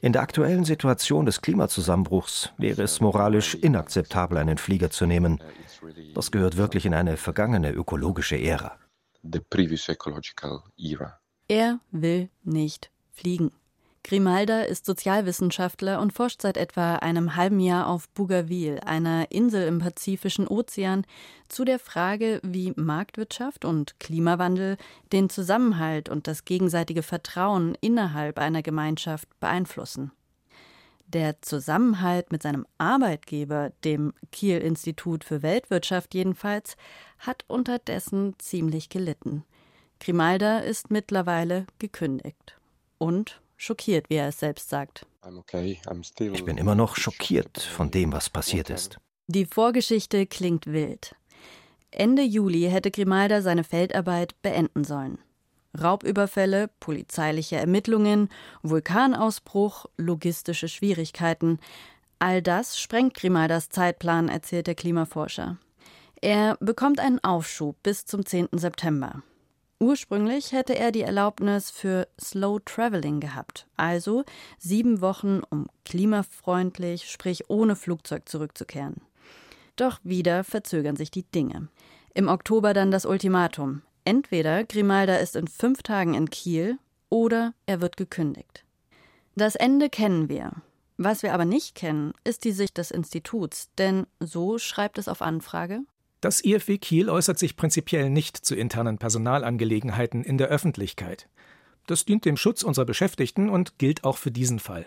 In 0.00 0.12
der 0.12 0.22
aktuellen 0.22 0.64
Situation 0.64 1.26
des 1.26 1.40
Klimazusammenbruchs 1.40 2.50
wäre 2.58 2.82
es 2.82 3.00
moralisch 3.00 3.54
inakzeptabel, 3.54 4.38
einen 4.38 4.58
Flieger 4.58 4.90
zu 4.90 5.06
nehmen. 5.06 5.40
Das 6.14 6.30
gehört 6.30 6.56
wirklich 6.56 6.86
in 6.86 6.94
eine 6.94 7.16
vergangene 7.16 7.70
ökologische 7.70 8.36
Ära. 8.36 8.78
Er 11.48 11.78
will 11.90 12.30
nicht 12.42 12.90
fliegen. 13.12 13.52
Grimalda 14.04 14.60
ist 14.60 14.84
Sozialwissenschaftler 14.84 15.98
und 15.98 16.12
forscht 16.12 16.42
seit 16.42 16.58
etwa 16.58 16.96
einem 16.96 17.36
halben 17.36 17.58
Jahr 17.58 17.88
auf 17.88 18.06
Bougainville, 18.10 18.86
einer 18.86 19.32
Insel 19.32 19.66
im 19.66 19.78
Pazifischen 19.78 20.46
Ozean, 20.46 21.06
zu 21.48 21.64
der 21.64 21.78
Frage, 21.78 22.38
wie 22.42 22.74
Marktwirtschaft 22.76 23.64
und 23.64 23.98
Klimawandel 24.00 24.76
den 25.12 25.30
Zusammenhalt 25.30 26.10
und 26.10 26.26
das 26.26 26.44
gegenseitige 26.44 27.02
Vertrauen 27.02 27.78
innerhalb 27.80 28.38
einer 28.38 28.60
Gemeinschaft 28.60 29.26
beeinflussen. 29.40 30.12
Der 31.06 31.40
Zusammenhalt 31.40 32.30
mit 32.30 32.42
seinem 32.42 32.66
Arbeitgeber, 32.76 33.72
dem 33.84 34.12
Kiel 34.32 34.58
Institut 34.58 35.24
für 35.24 35.42
Weltwirtschaft 35.42 36.12
jedenfalls, 36.12 36.76
hat 37.18 37.46
unterdessen 37.48 38.34
ziemlich 38.38 38.90
gelitten. 38.90 39.44
Grimalda 39.98 40.58
ist 40.58 40.90
mittlerweile 40.90 41.66
gekündigt. 41.78 42.58
Und 42.98 43.40
schockiert, 43.64 44.10
wie 44.10 44.16
er 44.16 44.28
es 44.28 44.38
selbst 44.38 44.68
sagt. 44.68 45.06
Ich 46.20 46.44
bin 46.44 46.58
immer 46.58 46.74
noch 46.74 46.96
schockiert 46.96 47.60
von 47.60 47.90
dem, 47.90 48.12
was 48.12 48.28
passiert 48.30 48.70
ist. 48.70 48.98
Die 49.26 49.46
Vorgeschichte 49.46 50.26
klingt 50.26 50.66
wild. 50.66 51.16
Ende 51.90 52.22
Juli 52.22 52.68
hätte 52.68 52.90
Grimalda 52.90 53.40
seine 53.40 53.64
Feldarbeit 53.64 54.40
beenden 54.42 54.84
sollen. 54.84 55.18
Raubüberfälle, 55.80 56.68
polizeiliche 56.78 57.56
Ermittlungen, 57.56 58.28
Vulkanausbruch, 58.62 59.86
logistische 59.96 60.68
Schwierigkeiten. 60.68 61.58
All 62.18 62.42
das 62.42 62.78
sprengt 62.78 63.14
Grimaldas 63.14 63.70
Zeitplan, 63.70 64.28
erzählt 64.28 64.66
der 64.66 64.74
Klimaforscher. 64.74 65.58
Er 66.20 66.56
bekommt 66.60 67.00
einen 67.00 67.22
Aufschub 67.22 67.76
bis 67.82 68.06
zum 68.06 68.24
10. 68.24 68.48
September. 68.52 69.22
Ursprünglich 69.84 70.52
hätte 70.52 70.78
er 70.78 70.92
die 70.92 71.02
Erlaubnis 71.02 71.70
für 71.70 72.08
Slow 72.18 72.58
Traveling 72.64 73.20
gehabt, 73.20 73.66
also 73.76 74.24
sieben 74.58 75.02
Wochen, 75.02 75.42
um 75.50 75.66
klimafreundlich, 75.84 77.10
sprich 77.10 77.50
ohne 77.50 77.76
Flugzeug 77.76 78.26
zurückzukehren. 78.26 79.02
Doch 79.76 80.00
wieder 80.02 80.42
verzögern 80.42 80.96
sich 80.96 81.10
die 81.10 81.24
Dinge. 81.24 81.68
Im 82.14 82.28
Oktober 82.28 82.72
dann 82.72 82.90
das 82.90 83.04
Ultimatum. 83.04 83.82
Entweder 84.06 84.64
Grimalda 84.64 85.16
ist 85.16 85.36
in 85.36 85.48
fünf 85.48 85.82
Tagen 85.82 86.14
in 86.14 86.30
Kiel 86.30 86.78
oder 87.10 87.52
er 87.66 87.82
wird 87.82 87.98
gekündigt. 87.98 88.64
Das 89.36 89.54
Ende 89.54 89.90
kennen 89.90 90.30
wir. 90.30 90.52
Was 90.96 91.22
wir 91.22 91.34
aber 91.34 91.44
nicht 91.44 91.74
kennen, 91.74 92.14
ist 92.24 92.44
die 92.44 92.52
Sicht 92.52 92.78
des 92.78 92.90
Instituts, 92.90 93.68
denn 93.76 94.06
so 94.18 94.56
schreibt 94.56 94.96
es 94.96 95.08
auf 95.08 95.20
Anfrage 95.20 95.82
das 96.24 96.42
IFW 96.42 96.78
Kiel 96.78 97.10
äußert 97.10 97.38
sich 97.38 97.54
prinzipiell 97.54 98.08
nicht 98.08 98.38
zu 98.38 98.54
internen 98.54 98.96
Personalangelegenheiten 98.96 100.24
in 100.24 100.38
der 100.38 100.48
Öffentlichkeit. 100.48 101.28
Das 101.86 102.06
dient 102.06 102.24
dem 102.24 102.38
Schutz 102.38 102.62
unserer 102.62 102.86
Beschäftigten 102.86 103.50
und 103.50 103.78
gilt 103.78 104.04
auch 104.04 104.16
für 104.16 104.30
diesen 104.30 104.58
Fall. 104.58 104.86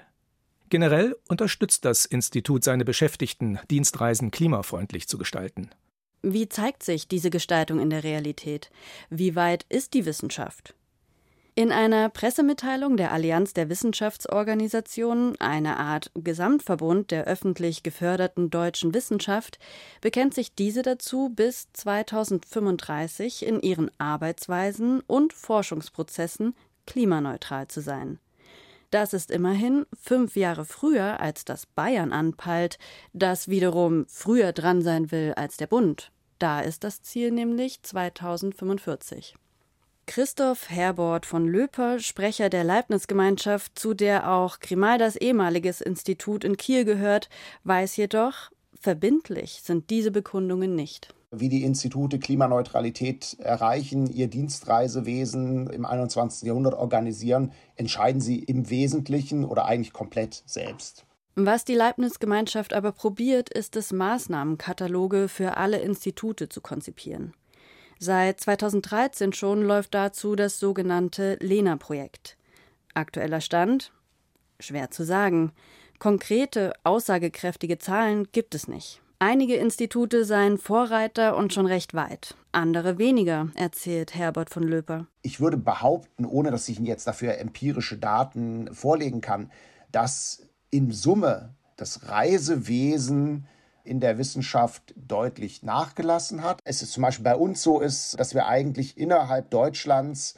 Generell 0.69 1.15
unterstützt 1.29 1.85
das 1.85 2.05
Institut 2.05 2.63
seine 2.63 2.85
Beschäftigten, 2.85 3.59
Dienstreisen 3.69 4.31
klimafreundlich 4.31 5.07
zu 5.07 5.19
gestalten. 5.19 5.69
Wie 6.23 6.49
zeigt 6.49 6.81
sich 6.81 7.07
diese 7.07 7.29
Gestaltung 7.29 7.79
in 7.79 7.91
der 7.91 8.03
Realität? 8.03 8.71
Wie 9.11 9.35
weit 9.35 9.63
ist 9.69 9.93
die 9.93 10.07
Wissenschaft? 10.07 10.73
In 11.57 11.71
einer 11.71 12.09
Pressemitteilung 12.09 12.97
der 12.97 13.11
Allianz 13.11 13.51
der 13.51 13.67
Wissenschaftsorganisationen, 13.67 15.41
eine 15.41 15.77
Art 15.77 16.11
Gesamtverbund 16.13 17.09
der 17.09 17.23
öffentlich 17.23 17.81
geförderten 17.81 18.51
deutschen 18.51 18.93
Wissenschaft, 18.93 19.57
bekennt 19.99 20.35
sich 20.35 20.53
diese 20.53 20.83
dazu, 20.83 21.29
bis 21.29 21.67
2035 21.73 23.43
in 23.43 23.59
ihren 23.59 23.89
Arbeitsweisen 23.97 25.01
und 25.07 25.33
Forschungsprozessen 25.33 26.53
klimaneutral 26.85 27.67
zu 27.67 27.81
sein. 27.81 28.19
Das 28.91 29.13
ist 29.13 29.31
immerhin 29.31 29.87
fünf 29.99 30.35
Jahre 30.35 30.63
früher, 30.63 31.19
als 31.19 31.43
das 31.43 31.65
Bayern 31.65 32.13
anpeilt, 32.13 32.77
das 33.13 33.47
wiederum 33.47 34.05
früher 34.07 34.51
dran 34.51 34.83
sein 34.83 35.09
will 35.09 35.33
als 35.35 35.57
der 35.57 35.65
Bund. 35.65 36.11
Da 36.37 36.61
ist 36.61 36.83
das 36.83 37.01
Ziel 37.01 37.31
nämlich 37.31 37.81
2045. 37.81 39.33
Christoph 40.07 40.69
Herbort 40.69 41.25
von 41.25 41.45
Löper, 41.45 41.99
Sprecher 41.99 42.49
der 42.49 42.63
Leibniz-Gemeinschaft, 42.63 43.77
zu 43.77 43.93
der 43.93 44.31
auch 44.31 44.59
Grimaldas 44.59 45.17
ehemaliges 45.17 45.81
Institut 45.81 46.45
in 46.45 46.55
Kiel 46.55 46.85
gehört, 46.85 47.29
weiß 47.65 47.97
jedoch, 47.97 48.49
verbindlich 48.79 49.61
sind 49.63 49.89
diese 49.89 50.09
Bekundungen 50.09 50.75
nicht. 50.75 51.13
Wie 51.31 51.49
die 51.49 51.63
Institute 51.63 52.19
Klimaneutralität 52.19 53.35
erreichen, 53.39 54.07
ihr 54.07 54.27
Dienstreisewesen 54.27 55.69
im 55.69 55.85
21. 55.85 56.47
Jahrhundert 56.47 56.75
organisieren, 56.75 57.51
entscheiden 57.75 58.21
sie 58.21 58.39
im 58.39 58.69
Wesentlichen 58.69 59.43
oder 59.43 59.65
eigentlich 59.65 59.91
komplett 59.91 60.41
selbst. 60.45 61.05
Was 61.35 61.65
die 61.65 61.75
Leibniz-Gemeinschaft 61.75 62.73
aber 62.73 62.93
probiert, 62.93 63.49
ist 63.49 63.75
es, 63.75 63.91
Maßnahmenkataloge 63.91 65.27
für 65.27 65.57
alle 65.57 65.79
Institute 65.79 66.47
zu 66.47 66.61
konzipieren. 66.61 67.33
Seit 67.99 68.39
2013 68.39 69.33
schon 69.33 69.63
läuft 69.63 69.93
dazu 69.93 70.35
das 70.35 70.59
sogenannte 70.59 71.37
Lena-Projekt. 71.41 72.37
Aktueller 72.93 73.41
Stand? 73.41 73.91
Schwer 74.59 74.91
zu 74.91 75.03
sagen. 75.03 75.51
Konkrete, 75.99 76.73
aussagekräftige 76.83 77.79
Zahlen 77.79 78.27
gibt 78.31 78.53
es 78.53 78.67
nicht. 78.67 79.01
Einige 79.19 79.55
Institute 79.55 80.25
seien 80.25 80.59
Vorreiter 80.59 81.35
und 81.35 81.51
schon 81.51 81.65
recht 81.65 81.95
weit, 81.95 82.35
andere 82.51 82.99
weniger, 82.99 83.49
erzählt 83.55 84.13
Herbert 84.13 84.51
von 84.51 84.61
Löper. 84.61 85.07
Ich 85.23 85.39
würde 85.39 85.57
behaupten, 85.57 86.23
ohne 86.23 86.51
dass 86.51 86.69
ich 86.69 86.77
Ihnen 86.77 86.85
jetzt 86.85 87.07
dafür 87.07 87.39
empirische 87.39 87.97
Daten 87.97 88.71
vorlegen 88.75 89.21
kann, 89.21 89.51
dass 89.91 90.43
in 90.69 90.91
Summe 90.91 91.55
das 91.77 92.09
Reisewesen 92.09 93.47
in 93.87 93.99
der 93.99 94.17
Wissenschaft 94.17 94.93
deutlich 94.95 95.63
nachgelassen 95.63 96.43
hat. 96.43 96.59
Es 96.63 96.81
ist 96.81 96.91
zum 96.91 97.03
Beispiel 97.03 97.23
bei 97.23 97.35
uns 97.35 97.63
so 97.63 97.79
ist, 97.79 98.19
dass 98.19 98.33
wir 98.33 98.47
eigentlich 98.47 98.97
innerhalb 98.97 99.49
Deutschlands 99.49 100.35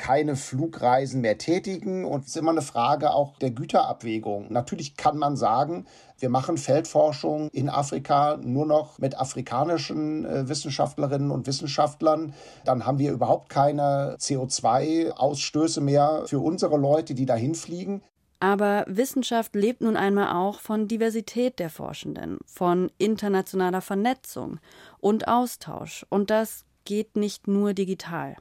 keine 0.00 0.34
Flugreisen 0.34 1.20
mehr 1.20 1.36
tätigen 1.36 2.06
und 2.06 2.22
es 2.22 2.28
ist 2.28 2.36
immer 2.38 2.52
eine 2.52 2.62
Frage 2.62 3.12
auch 3.12 3.36
der 3.36 3.50
Güterabwägung. 3.50 4.50
Natürlich 4.50 4.96
kann 4.96 5.18
man 5.18 5.36
sagen, 5.36 5.84
wir 6.18 6.30
machen 6.30 6.56
Feldforschung 6.56 7.50
in 7.50 7.68
Afrika 7.68 8.38
nur 8.42 8.64
noch 8.64 8.98
mit 8.98 9.18
afrikanischen 9.18 10.24
äh, 10.24 10.48
Wissenschaftlerinnen 10.48 11.30
und 11.30 11.46
Wissenschaftlern. 11.46 12.32
Dann 12.64 12.86
haben 12.86 12.98
wir 12.98 13.12
überhaupt 13.12 13.50
keine 13.50 14.16
CO2-Ausstöße 14.18 15.82
mehr 15.82 16.22
für 16.26 16.40
unsere 16.40 16.78
Leute, 16.78 17.14
die 17.14 17.26
dahin 17.26 17.54
fliegen. 17.54 18.02
Aber 18.40 18.86
Wissenschaft 18.88 19.54
lebt 19.54 19.82
nun 19.82 19.96
einmal 19.96 20.34
auch 20.34 20.60
von 20.60 20.88
Diversität 20.88 21.58
der 21.58 21.68
Forschenden, 21.68 22.38
von 22.46 22.90
internationaler 22.96 23.82
Vernetzung 23.82 24.58
und 24.98 25.28
Austausch. 25.28 26.06
Und 26.08 26.30
das 26.30 26.64
geht 26.86 27.16
nicht 27.16 27.46
nur 27.46 27.74
digital. 27.74 28.36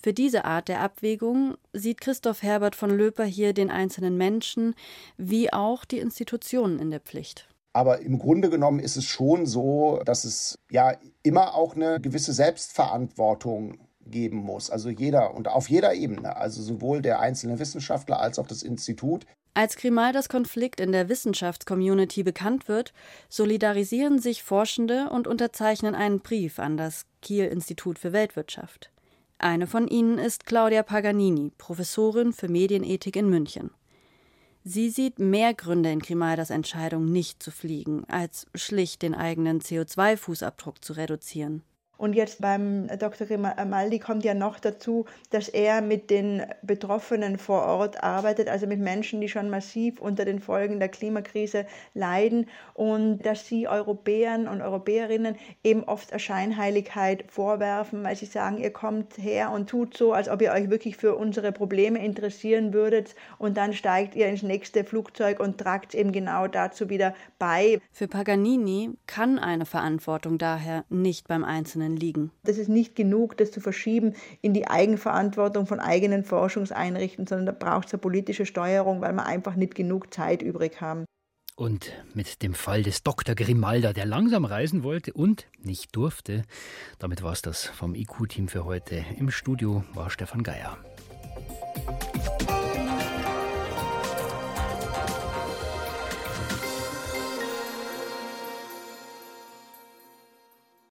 Für 0.00 0.12
diese 0.12 0.44
Art 0.44 0.68
der 0.68 0.80
Abwägung 0.80 1.56
sieht 1.72 2.00
Christoph 2.00 2.42
Herbert 2.42 2.76
von 2.76 2.90
Löper 2.90 3.24
hier 3.24 3.52
den 3.52 3.70
einzelnen 3.70 4.16
Menschen 4.16 4.74
wie 5.16 5.52
auch 5.52 5.84
die 5.84 5.98
Institutionen 5.98 6.78
in 6.78 6.90
der 6.90 7.00
Pflicht. 7.00 7.48
Aber 7.72 8.00
im 8.00 8.18
Grunde 8.18 8.50
genommen 8.50 8.80
ist 8.80 8.96
es 8.96 9.04
schon 9.04 9.46
so, 9.46 10.00
dass 10.04 10.24
es 10.24 10.58
ja 10.70 10.96
immer 11.22 11.54
auch 11.54 11.74
eine 11.74 12.00
gewisse 12.00 12.32
Selbstverantwortung 12.32 13.78
geben 14.10 14.38
muss. 14.38 14.70
Also 14.70 14.88
jeder 14.88 15.34
und 15.34 15.48
auf 15.48 15.68
jeder 15.68 15.94
Ebene, 15.94 16.36
also 16.36 16.62
sowohl 16.62 17.02
der 17.02 17.20
einzelne 17.20 17.58
Wissenschaftler 17.58 18.20
als 18.20 18.38
auch 18.38 18.46
das 18.46 18.62
Institut. 18.62 19.26
Als 19.54 19.76
Grimaldas 19.76 20.28
Konflikt 20.28 20.78
in 20.78 20.92
der 20.92 21.08
Wissenschaftscommunity 21.08 22.22
bekannt 22.22 22.68
wird, 22.68 22.92
solidarisieren 23.28 24.20
sich 24.20 24.42
Forschende 24.42 25.10
und 25.10 25.26
unterzeichnen 25.26 25.94
einen 25.94 26.20
Brief 26.20 26.58
an 26.58 26.76
das 26.76 27.06
Kiel-Institut 27.22 27.98
für 27.98 28.12
Weltwirtschaft. 28.12 28.90
Eine 29.38 29.66
von 29.66 29.88
ihnen 29.88 30.18
ist 30.18 30.46
Claudia 30.46 30.82
Paganini, 30.82 31.52
Professorin 31.58 32.32
für 32.32 32.48
Medienethik 32.48 33.16
in 33.16 33.30
München. 33.30 33.70
Sie 34.64 34.90
sieht 34.90 35.18
mehr 35.18 35.54
Gründe 35.54 35.90
in 35.90 36.00
Grimaldas 36.00 36.50
Entscheidung, 36.50 37.10
nicht 37.10 37.42
zu 37.42 37.50
fliegen, 37.50 38.04
als 38.08 38.46
schlicht 38.54 39.02
den 39.02 39.14
eigenen 39.14 39.60
CO2-Fußabdruck 39.60 40.82
zu 40.82 40.92
reduzieren. 40.92 41.62
Und 41.98 42.14
jetzt 42.14 42.40
beim 42.40 42.86
Dr. 42.98 43.26
Grimaldi 43.26 43.98
kommt 43.98 44.24
ja 44.24 44.32
noch 44.32 44.60
dazu, 44.60 45.04
dass 45.30 45.48
er 45.48 45.82
mit 45.82 46.10
den 46.10 46.46
Betroffenen 46.62 47.38
vor 47.38 47.62
Ort 47.62 48.04
arbeitet, 48.04 48.48
also 48.48 48.68
mit 48.68 48.78
Menschen, 48.78 49.20
die 49.20 49.28
schon 49.28 49.50
massiv 49.50 50.00
unter 50.00 50.24
den 50.24 50.38
Folgen 50.38 50.78
der 50.78 50.88
Klimakrise 50.88 51.66
leiden 51.94 52.46
und 52.74 53.18
dass 53.26 53.48
sie 53.48 53.66
Europäern 53.66 54.46
und 54.46 54.62
Europäerinnen 54.62 55.34
eben 55.64 55.82
oft 55.82 56.18
Scheinheiligkeit 56.20 57.24
vorwerfen, 57.28 58.04
weil 58.04 58.14
sie 58.14 58.26
sagen, 58.26 58.58
ihr 58.58 58.72
kommt 58.72 59.18
her 59.18 59.50
und 59.50 59.68
tut 59.68 59.96
so, 59.96 60.12
als 60.12 60.28
ob 60.28 60.40
ihr 60.40 60.52
euch 60.52 60.70
wirklich 60.70 60.96
für 60.96 61.16
unsere 61.16 61.50
Probleme 61.50 61.98
interessieren 61.98 62.72
würdet 62.72 63.16
und 63.38 63.56
dann 63.56 63.72
steigt 63.72 64.14
ihr 64.14 64.28
ins 64.28 64.44
nächste 64.44 64.84
Flugzeug 64.84 65.40
und 65.40 65.58
tragt 65.58 65.96
eben 65.96 66.12
genau 66.12 66.46
dazu 66.46 66.88
wieder 66.90 67.12
bei. 67.40 67.80
Für 67.90 68.06
Paganini 68.06 68.90
kann 69.08 69.40
eine 69.40 69.66
Verantwortung 69.66 70.38
daher 70.38 70.84
nicht 70.88 71.26
beim 71.26 71.42
Einzelnen 71.42 71.87
Einzelnen 71.88 71.96
liegen. 71.96 72.30
Das 72.44 72.58
ist 72.58 72.68
nicht 72.68 72.94
genug, 72.94 73.36
das 73.36 73.50
zu 73.50 73.60
verschieben 73.60 74.14
in 74.40 74.54
die 74.54 74.68
Eigenverantwortung 74.68 75.66
von 75.66 75.80
eigenen 75.80 76.24
Forschungseinrichtungen, 76.24 77.26
sondern 77.26 77.46
da 77.46 77.52
braucht 77.52 77.88
es 77.88 77.94
eine 77.94 78.00
politische 78.00 78.46
Steuerung, 78.46 79.00
weil 79.00 79.12
wir 79.12 79.26
einfach 79.26 79.56
nicht 79.56 79.74
genug 79.74 80.12
Zeit 80.12 80.42
übrig 80.42 80.80
haben. 80.80 81.04
Und 81.56 81.92
mit 82.14 82.42
dem 82.42 82.54
Fall 82.54 82.84
des 82.84 83.02
Dr. 83.02 83.34
Grimalda, 83.34 83.92
der 83.92 84.06
langsam 84.06 84.44
reisen 84.44 84.84
wollte 84.84 85.12
und 85.12 85.48
nicht 85.60 85.96
durfte. 85.96 86.44
Damit 87.00 87.22
war 87.24 87.32
es 87.32 87.42
das 87.42 87.64
vom 87.64 87.96
IQ-Team 87.96 88.46
für 88.46 88.64
heute. 88.64 89.04
Im 89.16 89.30
Studio 89.30 89.82
war 89.92 90.08
Stefan 90.08 90.44
Geier. 90.44 90.78